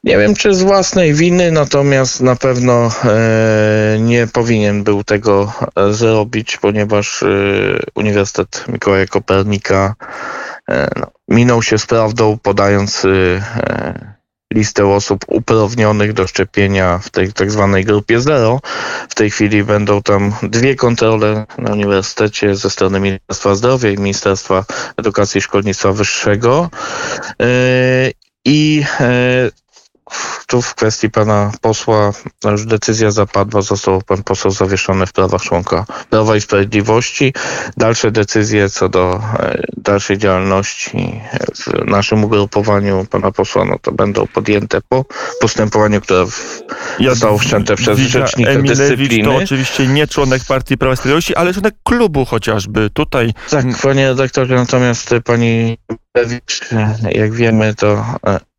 Nie 0.05 0.19
wiem, 0.19 0.35
czy 0.35 0.55
z 0.55 0.63
własnej 0.63 1.15
winy, 1.15 1.53
natomiast 1.53 2.21
na 2.21 2.37
pewno 2.37 2.91
e, 3.05 3.99
nie 4.01 4.27
powinien 4.27 4.85
był 4.85 5.05
tego 5.05 5.53
zrobić, 5.91 6.57
ponieważ 6.57 7.25
Uniwersytet 7.95 8.65
Mikołaja 8.69 9.07
Kopernika 9.07 9.95
no, 10.97 11.07
minął 11.29 11.63
się 11.63 11.79
z 11.79 11.87
prawdą, 11.87 12.39
podając 12.43 13.07
listę 14.55 14.87
osób 14.87 15.25
uprawnionych 15.29 16.13
do 16.13 16.27
szczepienia 16.27 16.99
w 16.99 17.11
tej 17.11 17.33
tak 17.33 17.51
zwanej 17.51 17.85
grupie 17.85 18.21
zero. 18.21 18.61
W 19.09 19.15
tej 19.15 19.31
chwili 19.31 19.65
będą 19.65 20.03
tam 20.03 20.33
dwie 20.43 20.77
kontrole 20.77 21.47
na 21.59 21.73
uniwersytecie 21.73 22.55
ze 22.55 22.71
strony 22.71 23.01
Ministerstwa 23.01 23.55
Zdrowia 23.55 23.91
i 23.91 23.99
Ministerstwa 23.99 24.65
Edukacji 24.97 25.39
i 25.39 25.43
Szkolnictwa 25.43 25.93
Wyższego. 25.93 26.71
E, 27.43 27.47
I 28.45 28.85
e, 29.01 29.51
tu 30.47 30.63
w 30.63 30.75
kwestii 30.75 31.11
pana 31.11 31.53
posła 31.61 32.13
no 32.45 32.51
już 32.51 32.67
decyzja 32.67 33.11
zapadła, 33.11 33.63
został 33.63 34.03
pan 34.03 34.23
poseł 34.23 34.51
zawieszony 34.51 35.07
w 35.07 35.13
prawach 35.13 35.43
członka 35.43 35.87
Prawa 36.11 36.37
i 36.37 36.41
Sprawiedliwości. 36.41 37.35
Dalsze 37.77 38.11
decyzje 38.11 38.71
co 38.71 38.89
do 38.89 39.21
e, 39.39 39.63
dalszej 39.77 40.19
działalności 40.19 41.21
w 41.57 41.87
naszym 41.87 42.25
ugrupowaniu 42.25 43.07
pana 43.11 43.33
posła, 43.33 43.65
no 43.65 43.79
to 43.83 43.93
będą 43.93 44.27
podjęte 44.27 44.81
po 44.89 45.05
postępowaniu, 45.41 46.01
które 46.01 46.27
w, 46.27 46.63
zostało 47.01 47.39
wszczęte 47.39 47.77
przez 47.77 47.99
rzecznika 47.99 48.51
Emilewicz 48.51 48.79
dyscypliny. 48.79 49.25
to 49.25 49.37
oczywiście 49.37 49.87
nie 49.87 50.07
członek 50.07 50.43
Partii 50.49 50.79
Prawa 50.79 50.95
i 50.95 50.97
Sprawiedliwości, 50.97 51.37
ale 51.37 51.53
członek 51.53 51.75
klubu 51.85 52.25
chociażby. 52.25 52.91
Tutaj 52.91 53.33
Tak, 53.51 53.65
panie 53.83 54.09
redaktorze, 54.09 54.55
natomiast 54.55 55.15
pani 55.25 55.79
jak 57.13 57.33
wiemy, 57.33 57.75
to 57.75 58.05
e, 58.27 58.50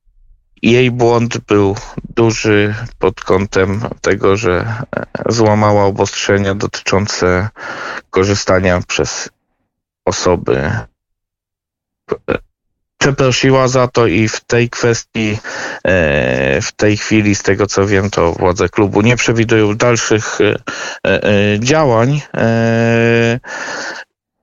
jej 0.62 0.92
błąd 0.92 1.38
był 1.38 1.76
duży 2.16 2.76
pod 3.00 3.22
kątem 3.22 3.82
tego, 4.02 4.38
że 4.38 4.84
e, 4.96 5.06
złamała 5.30 5.84
obostrzenia 5.86 6.56
dotyczące 6.56 7.50
korzystania 8.10 8.82
przez 8.88 9.30
osoby. 10.06 10.72
e, 12.30 12.38
Przeprosiła 12.98 13.68
za 13.68 13.88
to 13.88 14.08
i 14.08 14.28
w 14.28 14.42
tej 14.42 14.70
kwestii, 14.70 15.38
e, 15.84 16.62
w 16.62 16.72
tej 16.72 16.98
chwili, 16.98 17.36
z 17.36 17.44
tego 17.44 17.68
co 17.68 17.88
wiem, 17.88 18.10
to 18.10 18.34
władze 18.34 18.70
klubu 18.70 19.02
nie 19.02 19.16
przewidują 19.16 19.76
dalszych 19.76 20.40
działań. 21.60 22.22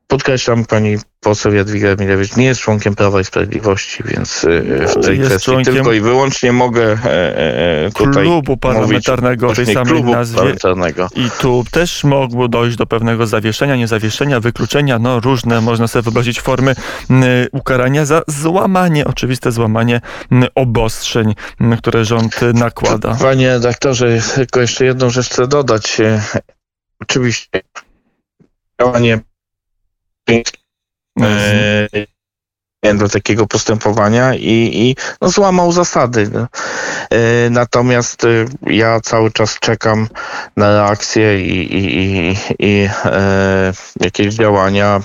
E, 0.08 0.14
Podkreślam, 0.14 0.64
pani 0.64 0.96
poseł 1.20 1.54
Jadwiga 1.54 1.88
Emilewicz 1.88 2.36
nie 2.36 2.44
jest 2.44 2.60
członkiem 2.60 2.94
Prawa 2.94 3.20
i 3.20 3.24
Sprawiedliwości, 3.24 4.02
więc 4.04 4.44
y, 4.44 4.86
w 4.88 5.04
tej 5.04 5.18
Jest 5.18 5.30
kwestii 5.30 5.64
tylko 5.64 5.92
i 5.92 6.00
wyłącznie 6.00 6.52
mogę 6.52 6.98
e, 7.04 7.86
e, 7.86 7.90
tutaj 7.90 8.24
klubu 8.24 8.56
parlamentarnego 8.56 9.48
o 9.48 9.54
tej 9.54 9.66
samej 9.66 9.92
klubu 9.92 10.12
nazwie. 10.12 10.36
parlamentarnego. 10.36 11.08
I 11.14 11.30
tu 11.40 11.64
też 11.70 12.04
mogło 12.04 12.48
dojść 12.48 12.76
do 12.76 12.86
pewnego 12.86 13.26
zawieszenia, 13.26 13.76
niezawieszenia, 13.76 14.40
wykluczenia, 14.40 14.98
no 14.98 15.20
różne, 15.20 15.60
można 15.60 15.88
sobie 15.88 16.02
wyobrazić 16.02 16.40
formy 16.40 16.74
ukarania 17.52 18.04
za 18.04 18.22
złamanie, 18.26 19.04
oczywiste 19.04 19.52
złamanie 19.52 20.00
obostrzeń, 20.54 21.34
które 21.78 22.04
rząd 22.04 22.40
nakłada. 22.54 23.16
Panie 23.20 23.48
redaktorze, 23.48 24.20
tylko 24.34 24.60
jeszcze 24.60 24.84
jedną 24.84 25.10
rzecz 25.10 25.28
chcę 25.28 25.46
dodać. 25.46 26.00
E, 26.00 26.22
Oczywiście 27.00 27.60
działanie 28.80 29.18
e, 32.82 32.94
do 32.94 33.08
takiego 33.08 33.46
postępowania 33.46 34.34
i, 34.34 34.70
i 34.74 34.96
no, 35.20 35.28
złamał 35.28 35.72
zasady. 35.72 36.30
No. 36.32 36.46
E, 37.10 37.50
Natomiast 37.50 38.24
e, 38.24 38.44
ja 38.66 39.00
cały 39.00 39.30
czas 39.30 39.58
czekam 39.58 40.08
na 40.56 40.72
reakcję 40.72 41.40
i, 41.40 41.74
i, 41.74 41.98
i, 41.98 42.36
i 42.58 42.88
jakieś 44.00 44.34
działania. 44.34 45.00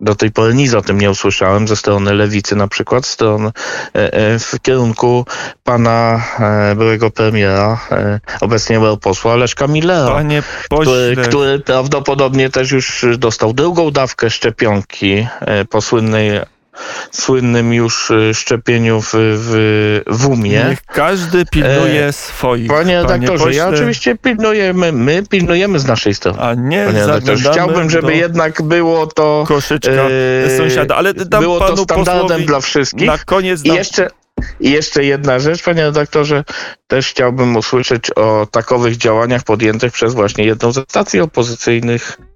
Do 0.00 0.14
tej 0.14 0.30
pory 0.30 0.54
nic 0.54 0.74
o 0.74 0.82
tym 0.82 1.00
nie 1.00 1.10
usłyszałem 1.10 1.68
ze 1.68 1.76
strony 1.76 2.14
lewicy, 2.14 2.56
na 2.56 2.68
przykład 2.68 3.06
stron 3.06 3.46
e, 3.46 3.52
e, 3.94 4.38
w 4.38 4.60
kierunku 4.62 5.26
pana 5.64 6.24
e, 6.38 6.74
byłego 6.74 7.10
premiera, 7.10 7.80
obecnie 8.40 8.80
posła 9.00 9.36
Leszka 9.36 9.66
Millera 9.66 10.22
który, 10.64 11.16
który 11.16 11.58
prawdopodobnie 11.58 12.50
też 12.50 12.70
już 12.70 13.06
dostał 13.18 13.52
drugą 13.52 13.90
dawkę 13.90 14.30
szczepionki 14.30 15.26
po 15.70 15.80
słynnej, 15.80 16.40
słynnym 17.10 17.72
już 17.72 18.10
e, 18.10 18.34
szczepieniu 18.34 19.00
w, 19.00 19.10
w, 19.14 20.00
w 20.06 20.28
umie. 20.28 20.64
niech 20.68 20.82
każdy 20.82 21.46
pilnuje 21.46 22.12
swoich. 22.12 22.68
Panie 22.68 23.02
redaktorze, 23.02 23.54
ja 23.54 23.64
pośle, 23.64 23.78
oczywiście 23.78 24.16
pilnujemy, 24.16 24.92
my 24.92 25.22
pilnujemy 25.30 25.78
z 25.78 25.86
naszej 25.86 26.14
strony. 26.14 26.38
A 26.40 26.54
nie 26.54 26.86
chciałbym, 27.52 27.90
żeby 27.90 28.06
do 28.06 28.10
jednak 28.10 28.62
było 28.62 29.06
to, 29.06 29.44
koszyczka 29.48 29.90
e, 30.46 30.56
sąsiada, 30.56 30.96
ale 30.96 31.14
dam 31.14 31.42
było 31.42 31.58
to 31.58 31.64
panu 31.64 31.84
standardem 31.84 32.22
posłowi 32.22 32.46
dla 32.46 32.60
wszystkich. 32.60 33.06
na 33.06 33.18
koniec 33.18 33.64
I 33.64 33.68
dam 33.68 33.76
jeszcze, 33.76 34.10
I 34.60 34.70
jeszcze 34.70 35.04
jedna 35.04 35.38
rzecz, 35.38 35.62
panie 35.62 35.82
redaktorze, 35.82 36.44
też 36.86 37.08
chciałbym 37.08 37.56
usłyszeć 37.56 38.10
o 38.10 38.46
takowych 38.50 38.96
działaniach 38.96 39.42
podjętych 39.42 39.92
przez 39.92 40.14
właśnie 40.14 40.44
jedną 40.44 40.72
ze 40.72 40.80
stacji 40.80 41.20
opozycyjnych, 41.20 42.18
e, 42.20 42.35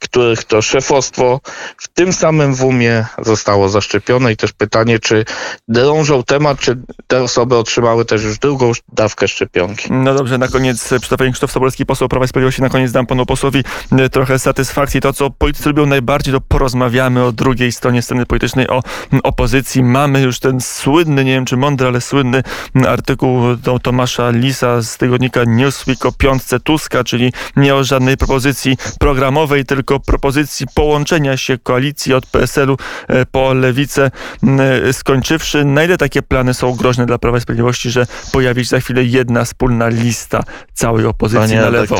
których 0.00 0.44
to 0.44 0.62
szefostwo 0.62 1.40
w 1.78 1.88
tym 1.88 2.12
samym 2.12 2.54
WUM-ie 2.54 3.06
zostało 3.22 3.68
zaszczepione 3.68 4.32
i 4.32 4.36
też 4.36 4.52
pytanie, 4.52 4.98
czy 4.98 5.24
drążą 5.68 6.22
temat, 6.22 6.60
czy 6.60 6.78
te 7.06 7.22
osoby 7.22 7.56
otrzymały 7.56 8.04
też 8.04 8.22
już 8.22 8.38
drugą 8.38 8.72
dawkę 8.92 9.28
szczepionki. 9.28 9.92
No 9.92 10.14
dobrze, 10.14 10.38
na 10.38 10.48
koniec 10.48 10.92
e, 10.92 11.00
przedstawienie 11.00 11.32
Krzysztof 11.32 11.52
Sobolski, 11.52 11.86
poseł 11.86 12.08
Prawa 12.08 12.24
i 12.24 12.28
Sprawiedliwości. 12.28 12.62
Na 12.62 12.68
koniec 12.68 12.92
dam 12.92 13.06
panu 13.06 13.26
posłowi 13.26 13.64
e, 13.92 14.08
trochę 14.08 14.38
satysfakcji. 14.38 15.00
To, 15.00 15.12
co 15.12 15.30
politycy 15.30 15.68
lubią 15.68 15.86
najbardziej, 15.86 16.34
to 16.34 16.40
porozmawiamy 16.40 17.24
o 17.24 17.32
drugiej 17.32 17.72
stronie 17.72 18.02
sceny 18.02 18.26
politycznej, 18.26 18.68
o 18.68 18.82
opozycji. 19.22 19.82
Mamy 19.82 20.20
już 20.20 20.40
ten 20.40 20.60
słynny, 20.60 21.24
nie 21.24 21.32
wiem 21.32 21.44
czy 21.44 21.56
mądry, 21.56 21.86
ale 21.86 22.00
słynny 22.00 22.42
artykuł 22.88 23.56
do 23.56 23.78
Tomasza 23.78 24.30
Lisa 24.30 24.82
z 24.82 24.96
tygodnika 24.96 25.44
Newsweek 25.46 26.06
o 26.06 26.12
piątce 26.12 26.60
Tuska, 26.60 27.04
czyli 27.04 27.32
nie 27.56 27.74
o 27.74 27.84
żadnej 27.84 28.16
propozycji 28.16 28.76
programowej, 28.98 29.45
tylko 29.64 30.00
propozycji 30.00 30.66
połączenia 30.74 31.36
się 31.36 31.58
koalicji 31.58 32.14
od 32.14 32.26
PSL-u 32.26 32.76
e, 33.08 33.26
po 33.26 33.54
lewicę 33.54 34.10
e, 34.42 34.92
skończywszy. 34.92 35.64
Na 35.64 35.84
ile 35.84 35.98
takie 35.98 36.22
plany 36.22 36.54
są 36.54 36.72
groźne 36.72 37.06
dla 37.06 37.18
Prawa 37.18 37.38
i 37.38 37.40
Sprawiedliwości, 37.40 37.90
że 37.90 38.06
pojawi 38.32 38.64
się 38.64 38.68
za 38.68 38.80
chwilę 38.80 39.04
jedna 39.04 39.44
wspólna 39.44 39.88
lista 39.88 40.44
całej 40.74 41.06
opozycji 41.06 41.48
Panie 41.48 41.60
na 41.60 41.70
lewo 41.70 41.96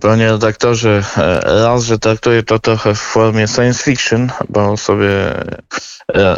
panie 0.00 0.30
redaktorze, 0.30 1.02
e, 1.16 1.40
raz, 1.64 1.84
że 1.84 1.98
traktuję 1.98 2.42
to 2.42 2.58
trochę 2.58 2.94
w 2.94 3.00
formie 3.00 3.48
science 3.48 3.84
fiction, 3.84 4.30
bo 4.48 4.76
sobie 4.76 5.08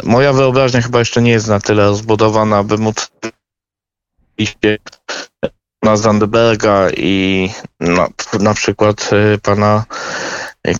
moja 0.03 0.33
wyobraźnia 0.33 0.81
chyba 0.81 0.99
jeszcze 0.99 1.21
nie 1.21 1.31
jest 1.31 1.47
na 1.47 1.59
tyle 1.59 1.83
rozbudowana, 1.83 2.63
by 2.63 2.77
móc 2.77 3.11
iść 5.79 5.83
na 5.83 5.97
Zandberga 5.97 6.89
i 6.97 7.49
na, 7.79 8.07
na 8.39 8.53
przykład 8.53 9.09
e, 9.13 9.37
pana 9.37 9.85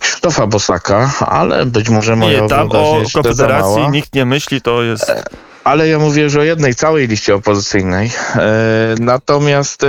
Krzysztofa 0.00 0.46
Bosaka, 0.46 1.12
ale 1.20 1.66
być 1.66 1.88
może 1.88 2.16
moja 2.16 2.40
Nie, 2.40 2.48
tam 2.48 2.68
o 2.72 3.02
Konfederacji 3.14 3.88
nikt 3.90 4.14
nie 4.14 4.24
myśli, 4.24 4.60
to 4.60 4.82
jest... 4.82 5.12
Ale 5.64 5.88
ja 5.88 5.98
mówię 5.98 6.22
już 6.22 6.36
o 6.36 6.42
jednej 6.42 6.74
całej 6.74 7.08
liście 7.08 7.34
opozycyjnej. 7.34 8.10
E, 8.36 8.94
natomiast 9.00 9.84
e, 9.84 9.86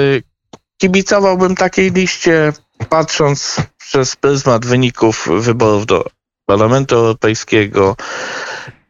kibicowałbym 0.82 1.56
takiej 1.56 1.92
liście, 1.92 2.54
patrząc 2.90 3.58
przez 3.78 4.16
pryzmat 4.16 4.66
wyników 4.66 5.28
wyborów 5.40 5.86
do 5.86 6.06
Parlamentu 6.46 6.96
Europejskiego, 6.96 7.96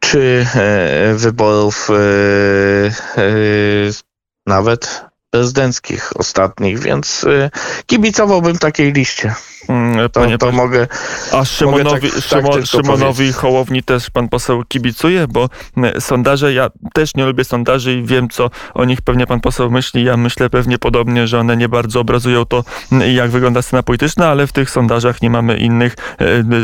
czy 0.00 0.46
e, 0.54 1.14
wyborów 1.14 1.88
e, 1.90 1.94
e, 3.16 3.32
nawet 4.46 5.11
prezydenckich 5.32 6.10
ostatnich, 6.14 6.78
więc 6.78 7.24
e, 7.24 7.50
kibicowałbym 7.86 8.58
takiej 8.58 8.92
liście. 8.92 9.34
Mm, 9.68 10.10
To, 10.10 10.20
Panie 10.20 10.38
to 10.38 10.52
mogę 10.52 10.86
A 11.32 11.44
Szymonowi, 11.44 12.10
tak- 12.10 12.20
tak 12.20 12.24
Szymo, 12.24 12.52
tylko 12.52 12.66
Szymonowi. 12.66 13.32
Hołowni 13.32 13.82
też 13.82 14.10
pan 14.10 14.28
poseł 14.28 14.62
kibicuje, 14.68 15.26
bo 15.28 15.48
e, 15.76 16.00
sondaże, 16.00 16.52
ja 16.52 16.70
też 16.94 17.14
nie 17.14 17.24
lubię 17.24 17.44
sondaży 17.44 17.94
i 17.94 18.02
wiem, 18.02 18.28
co 18.28 18.50
o 18.74 18.84
nich 18.84 19.02
pewnie 19.02 19.26
pan 19.26 19.40
poseł 19.40 19.70
myśli. 19.70 20.04
Ja 20.04 20.16
myślę 20.16 20.50
pewnie 20.50 20.78
podobnie, 20.78 21.26
że 21.26 21.40
one 21.40 21.56
nie 21.56 21.68
bardzo 21.68 22.00
obrazują 22.00 22.44
to, 22.44 22.64
m, 22.92 23.00
jak 23.14 23.30
wygląda 23.30 23.62
scena 23.62 23.82
polityczna, 23.82 24.28
ale 24.28 24.46
w 24.46 24.52
tych 24.52 24.70
sondażach 24.70 25.22
nie 25.22 25.30
mamy 25.30 25.56
innych. 25.56 25.96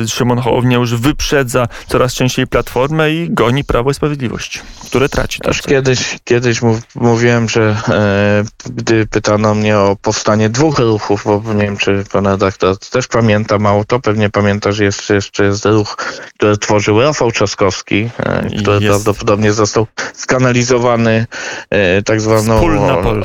E, 0.05 0.09
Szymon 0.09 0.39
Hołownia 0.39 0.77
już 0.77 0.95
wyprzedza 0.95 1.67
coraz 1.89 2.15
częściej 2.15 2.47
Platformę 2.47 3.11
i 3.11 3.31
goni 3.31 3.65
Prawo 3.65 3.91
i 3.91 3.95
Sprawiedliwość, 3.95 4.63
które 4.87 5.09
traci. 5.09 5.41
Też. 5.41 5.63
kiedyś, 5.63 6.19
kiedyś 6.25 6.63
mów, 6.63 6.81
mówiłem, 6.95 7.49
że 7.49 7.77
e, 7.89 8.45
gdy 8.67 9.07
pytano 9.07 9.55
mnie 9.55 9.79
o 9.79 9.97
powstanie 10.03 10.49
dwóch 10.49 10.79
ruchów, 10.79 11.25
bo 11.25 11.55
nie 11.55 11.65
wiem, 11.65 11.77
czy 11.77 12.05
pan 12.13 12.27
redaktor 12.27 12.79
też 12.79 13.07
pamięta 13.07 13.59
mało 13.59 13.85
to, 13.85 14.01
pewnie 14.01 14.31
pamięta, 14.31 14.73
że 14.73 14.85
jeszcze, 14.85 15.15
jeszcze 15.15 15.45
jest 15.45 15.65
ruch, 15.65 15.97
który 16.35 16.59
tworzył 16.59 17.01
Rafał 17.01 17.33
Trzaskowski, 17.33 18.11
e, 18.19 18.47
który 18.63 18.85
jest- 18.85 18.87
prawdopodobnie 18.87 19.53
został 19.53 19.87
skanalizowany 20.15 21.27
e, 21.71 22.03
tak 22.03 22.21
zwaną 22.21 22.61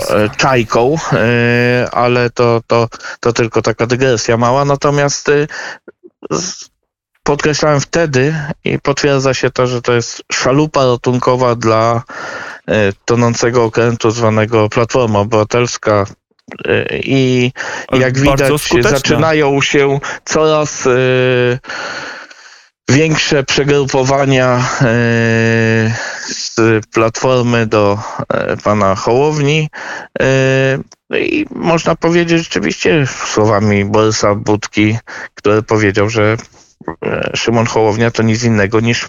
e, 0.09 0.29
czajką, 0.37 0.95
ale 1.91 2.29
to, 2.29 2.61
to, 2.67 2.87
to 3.19 3.33
tylko 3.33 3.61
taka 3.61 3.85
dygresja 3.87 4.37
mała, 4.37 4.65
natomiast 4.65 5.31
podkreślałem 7.23 7.81
wtedy 7.81 8.35
i 8.63 8.79
potwierdza 8.79 9.33
się 9.33 9.51
to, 9.51 9.67
że 9.67 9.81
to 9.81 9.93
jest 9.93 10.21
szalupa 10.31 10.85
ratunkowa 10.85 11.55
dla 11.55 12.03
tonącego 13.05 13.63
okrętu 13.63 14.11
zwanego 14.11 14.69
Platforma 14.69 15.19
Obywatelska 15.19 16.05
e, 16.65 16.99
i 16.99 17.51
Ale 17.87 18.01
jak 18.01 18.19
widać 18.19 18.53
zaczynają 18.81 19.61
się 19.61 19.99
coraz 20.25 20.87
e, 20.87 20.91
większe 22.89 23.43
przegrupowania 23.43 24.57
e, 24.81 24.85
z 26.27 26.55
platformy 26.93 27.65
do 27.65 27.99
e, 28.29 28.57
pana 28.57 28.95
Hołowni. 28.95 29.69
E, 30.19 30.77
i 31.19 31.45
można 31.51 31.95
powiedzieć 31.95 32.39
rzeczywiście 32.39 33.07
słowami 33.07 33.85
Borysa 33.85 34.35
Budki, 34.35 34.97
który 35.35 35.63
powiedział, 35.63 36.09
że 36.09 36.37
e, 37.05 37.31
Szymon 37.35 37.65
Hołownia 37.65 38.11
to 38.11 38.23
nic 38.23 38.43
innego 38.43 38.79
niż 38.79 39.07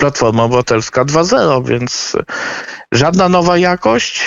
Platforma 0.00 0.44
Obywatelska 0.44 1.04
2.0, 1.04 1.66
więc 1.66 2.16
żadna 2.92 3.28
nowa 3.28 3.58
jakość, 3.58 4.20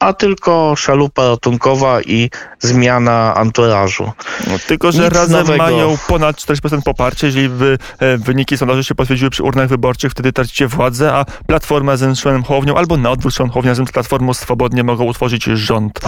a 0.00 0.12
tylko 0.12 0.76
szalupa 0.76 1.28
ratunkowa 1.28 2.02
i 2.02 2.30
zmiana 2.58 3.34
anturażu. 3.34 4.12
No, 4.48 4.58
tylko, 4.66 4.92
że 4.92 5.04
Nic 5.04 5.14
razem 5.14 5.38
nowego. 5.38 5.62
mają 5.62 5.98
ponad 6.08 6.36
40% 6.36 6.82
poparcia. 6.82 7.26
Jeżeli 7.26 7.48
wy, 7.48 7.78
e, 7.98 8.18
wyniki 8.18 8.58
sondaży 8.58 8.84
się 8.84 8.94
potwierdziły 8.94 9.30
przy 9.30 9.42
urnach 9.42 9.68
wyborczych, 9.68 10.12
wtedy 10.12 10.32
tracicie 10.32 10.68
władzę, 10.68 11.12
a 11.12 11.24
Platforma 11.46 11.96
z 11.96 12.18
Szymonem 12.18 12.42
Hołownią 12.42 12.76
albo 12.76 12.96
na 12.96 13.10
odwrót 13.10 13.34
Szymon 13.34 13.50
Hołownia 13.50 13.74
z 13.74 13.92
Platformą 13.92 14.34
swobodnie 14.34 14.84
mogą 14.84 15.04
utworzyć 15.04 15.44
rząd. 15.44 16.00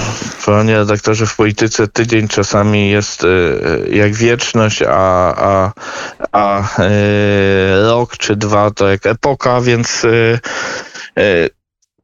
Panie 0.46 0.76
redaktorze, 0.76 1.26
w 1.26 1.36
polityce 1.36 1.88
tydzień 1.88 2.28
czasami 2.28 2.90
jest 2.90 3.24
e, 3.24 3.28
jak 3.90 4.14
wieczność, 4.14 4.82
a, 4.82 5.34
a, 5.36 5.72
a 6.32 6.60
e, 6.78 6.92
rok 7.82 8.16
czy 8.16 8.36
dwa 8.36 8.70
to 8.70 8.88
jak 8.88 9.06
epoka, 9.06 9.60
więc 9.60 10.04
e, 10.04 10.40
e, 11.22 11.61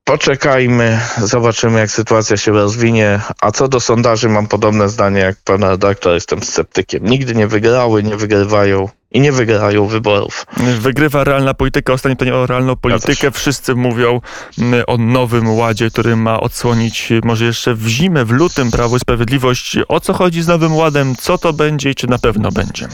poczekajmy, 0.09 1.01
zobaczymy 1.19 1.79
jak 1.79 1.91
sytuacja 1.91 2.37
się 2.37 2.53
rozwinie. 2.53 3.21
A 3.41 3.51
co 3.51 3.69
do 3.69 3.81
sondaży, 3.81 4.29
mam 4.29 4.47
podobne 4.47 4.89
zdanie 4.89 5.21
jak 5.21 5.37
pan 5.45 5.63
redaktor, 5.63 6.15
jestem 6.15 6.43
sceptykiem. 6.43 7.05
Nigdy 7.05 7.35
nie 7.35 7.47
wygrały, 7.47 8.03
nie 8.03 8.17
wygrywają 8.17 8.89
i 9.11 9.21
nie 9.21 9.33
wygrają 9.33 9.87
wyborów. 9.87 10.47
Wygrywa 10.81 11.25
realna 11.25 11.55
polityka. 11.55 11.93
Ostatnie 11.93 12.17
pytanie 12.17 12.37
o 12.37 12.47
realną 12.47 12.77
politykę. 12.77 13.31
Wszyscy 13.31 13.75
mówią 13.75 14.21
mm, 14.59 14.85
o 14.87 14.97
nowym 14.97 15.51
ładzie, 15.51 15.91
który 15.91 16.17
ma 16.17 16.41
odsłonić 16.41 17.13
y, 17.13 17.21
może 17.25 17.45
jeszcze 17.45 17.75
w 17.75 17.87
zimę, 17.87 18.25
w 18.25 18.31
lutym 18.31 18.71
Prawo 18.71 18.97
i 18.97 19.01
Sprawiedliwość. 19.01 19.77
O 19.89 20.01
co 20.01 20.13
chodzi 20.13 20.43
z 20.43 20.47
nowym 20.47 20.77
ładem? 20.77 21.17
Co 21.17 21.39
to 21.39 21.53
będzie 21.53 21.91
i 21.91 21.95
czy 21.95 22.07
na 22.07 22.19
pewno 22.19 22.53
będzie? 22.53 22.89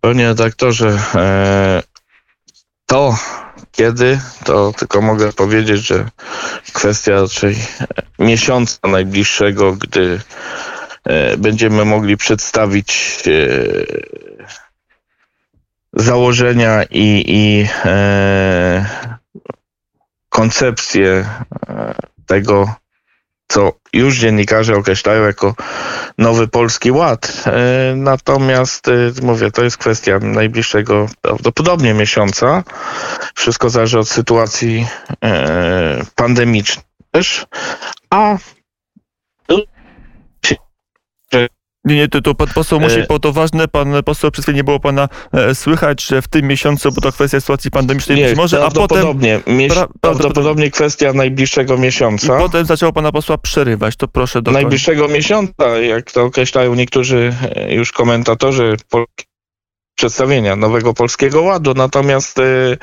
Panie 0.00 0.26
redaktorze, 0.26 0.98
e, 1.14 1.82
to 2.86 3.16
kiedy, 3.72 4.20
to 4.44 4.72
tylko 4.72 5.00
mogę 5.00 5.32
powiedzieć, 5.32 5.86
że 5.86 6.08
kwestia 6.72 7.12
raczej 7.12 7.52
e, 7.52 8.24
miesiąca 8.24 8.88
najbliższego, 8.88 9.72
gdy 9.72 10.20
e, 11.04 11.36
będziemy 11.36 11.84
mogli 11.84 12.16
przedstawić 12.16 13.22
e, 13.26 13.32
założenia 15.92 16.82
i, 16.90 17.24
i 17.26 17.68
koncepcję 20.28 21.26
tego, 22.26 22.74
co 23.52 23.72
już 23.92 24.16
dziennikarze 24.18 24.76
określają 24.76 25.24
jako 25.26 25.54
nowy 26.18 26.48
polski 26.48 26.90
ład. 26.90 27.42
E, 27.46 27.94
Natomiast 27.96 28.88
e, 28.88 28.92
mówię, 29.22 29.50
to 29.50 29.64
jest 29.64 29.76
kwestia 29.76 30.18
najbliższego 30.18 31.06
prawdopodobnie 31.20 31.94
miesiąca. 31.94 32.62
Wszystko 33.34 33.70
zależy 33.70 33.98
od 33.98 34.08
sytuacji 34.08 34.86
e, 35.24 36.04
pandemicznej 36.14 36.84
też. 37.10 37.46
A 38.10 38.36
Nie, 41.84 41.96
nie, 41.96 42.08
to, 42.08 42.20
to 42.20 42.34
pan 42.34 42.48
poseł 42.54 42.80
musi, 42.80 42.98
E, 43.00 43.06
bo 43.08 43.18
to 43.18 43.32
ważne, 43.32 43.68
pan 43.68 44.02
poseł 44.04 44.30
przez 44.30 44.44
chwilę 44.44 44.56
nie 44.56 44.64
było 44.64 44.80
pana 44.80 45.08
e, 45.32 45.54
słychać, 45.54 46.04
że 46.04 46.22
w 46.22 46.28
tym 46.28 46.46
miesiącu, 46.46 46.92
bo 46.92 47.00
to 47.00 47.12
kwestia 47.12 47.40
sytuacji 47.40 47.70
pandemicznej 47.70 48.24
być 48.24 48.36
może, 48.36 48.56
a 48.64 48.70
potem, 48.70 48.74
prawdopodobnie, 48.88 49.40
mieś- 49.46 49.70
pra- 49.70 49.86
prawdopodobnie 50.00 50.70
kwestia 50.70 51.12
najbliższego 51.12 51.74
i 51.76 51.80
miesiąca. 51.80 52.38
potem 52.38 52.64
zaczęło 52.66 52.92
pana 52.92 53.12
posła 53.12 53.38
przerywać. 53.38 53.96
To 53.96 54.08
proszę 54.08 54.42
do 54.42 54.50
najbliższego 54.50 55.08
miesiąca, 55.08 55.68
jak 55.68 56.10
to 56.12 56.22
określają 56.22 56.74
niektórzy 56.74 57.34
e, 57.56 57.74
już 57.74 57.92
komentatorzy 57.92 58.76
przedstawienia 59.94 60.56
nowego 60.56 60.94
polskiego 60.94 61.42
ładu. 61.42 61.74
Natomiast 61.74 62.38
e, 62.38 62.76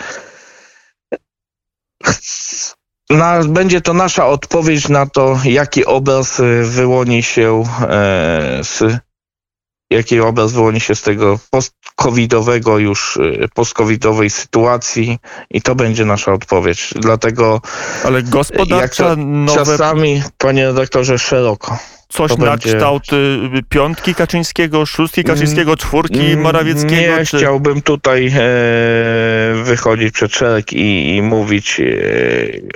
na, 3.09 3.43
będzie 3.43 3.81
to 3.81 3.93
nasza 3.93 4.27
odpowiedź 4.27 4.89
na 4.89 5.05
to, 5.05 5.39
jaki 5.43 5.85
obraz 5.85 6.39
e, 6.39 6.63
wyłoni 6.63 7.23
się 7.23 7.63
e, 7.81 8.59
z 8.63 8.99
jaki 9.91 10.19
obraz 10.19 10.51
wyłoni 10.51 10.79
się 10.79 10.95
z 10.95 11.01
tego 11.01 11.39
post-covidowego 11.49 12.77
już, 12.77 13.17
e, 13.17 13.47
post-covidowej 13.47 14.29
sytuacji 14.29 15.19
i 15.49 15.61
to 15.61 15.75
będzie 15.75 16.05
nasza 16.05 16.33
odpowiedź. 16.33 16.93
Dlatego 16.95 17.61
Ale 18.03 18.23
gospodarcza, 18.23 19.15
nowe, 19.17 19.65
czasami, 19.65 20.23
panie 20.37 20.65
redaktorze, 20.65 21.19
szeroko. 21.19 21.77
Coś 22.09 22.37
na 22.37 22.51
będzie- 22.51 22.73
kształt 22.73 23.13
y, 23.13 23.63
piątki 23.69 24.15
Kaczyńskiego, 24.15 24.85
szóstki 24.85 25.23
Kaczyńskiego, 25.23 25.77
czwórki 25.77 26.19
Mm, 26.25 26.41
Morawieckiego, 26.41 27.17
Nie 27.17 27.25
czy... 27.25 27.37
chciałbym 27.37 27.81
tutaj 27.81 28.27
e, 28.27 28.33
wychodzić 29.63 30.13
przed 30.13 30.33
szereg 30.35 30.73
i, 30.73 31.15
i 31.15 31.21
mówić 31.21 31.79
e, 31.79 31.85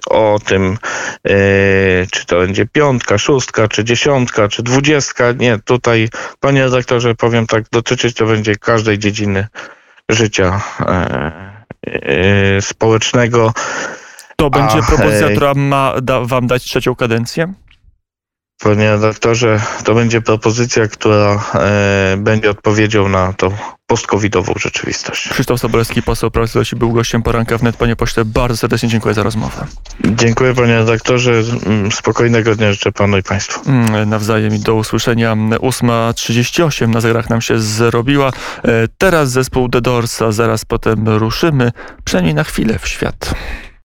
o 0.10 0.40
tym, 0.46 0.78
e, 1.24 1.34
czy 2.12 2.26
to 2.26 2.38
będzie 2.40 2.66
piątka, 2.66 3.18
szóstka, 3.18 3.68
czy 3.68 3.84
dziesiątka, 3.84 4.48
czy 4.48 4.64
dwudziestka. 4.64 5.32
Nie, 5.32 5.60
tutaj, 5.66 6.10
panie 6.40 6.64
redaktorze, 6.64 7.16
powiem 7.16 7.48
tak, 7.48 7.64
dotyczyć 7.72 8.16
to 8.16 8.26
będzie 8.26 8.56
każdej 8.56 9.00
dziedziny 9.00 9.48
życia 10.10 10.62
e, 10.80 10.86
e, 11.86 12.62
społecznego. 12.62 13.54
To 14.36 14.50
będzie 14.50 14.78
Ach, 14.82 14.88
propozycja, 14.88 15.30
która 15.30 15.54
ma 15.54 15.94
da, 16.02 16.20
wam 16.20 16.48
dać 16.48 16.64
trzecią 16.64 16.96
kadencję? 16.96 17.54
Panie 18.60 18.90
redaktorze, 18.92 19.62
to 19.84 19.96
będzie 19.96 20.22
propozycja, 20.22 20.88
która 20.88 21.44
e, 21.56 22.16
będzie 22.18 22.50
odpowiedzią 22.50 23.10
na 23.10 23.34
tą 23.34 23.52
post-covidową 23.88 24.54
rzeczywistość. 24.58 25.30
Krzysztof 25.30 25.60
Sobolewski, 25.60 26.04
poseł 26.04 26.30
Sprawiedliwości, 26.30 26.76
był 26.76 26.92
gościem 26.92 27.24
poranka 27.24 27.58
wnet. 27.58 27.78
Panie 27.78 27.96
pośle, 27.96 28.26
bardzo 28.26 28.58
serdecznie 28.58 28.90
dziękuję 28.90 29.14
za 29.14 29.24
rozmowę. 29.24 29.66
Dziękuję 30.06 30.54
panie 30.54 30.78
redaktorze. 30.78 31.32
Mm, 31.66 31.92
Spokojnego 31.92 32.56
dnia 32.56 32.72
życzę 32.74 32.92
panu 32.92 33.18
i 33.18 33.24
państwu. 33.24 33.70
Mm, 33.70 34.10
Nawzajem 34.10 34.56
i 34.56 34.60
do 34.60 34.76
usłyszenia. 34.76 35.36
8.38 35.36 36.90
na 36.90 37.02
zegarach 37.02 37.30
nam 37.30 37.42
się 37.42 37.60
zrobiła. 37.60 38.28
E, 38.64 38.88
Teraz 38.98 39.32
zespół 39.32 39.70
The 39.70 39.82
Doors, 39.82 40.22
a 40.22 40.32
zaraz 40.32 40.66
potem 40.66 41.10
ruszymy, 41.10 41.72
przynajmniej 42.04 42.36
na 42.36 42.44
chwilę 42.44 42.80
w 42.80 42.88
świat. 42.88 43.34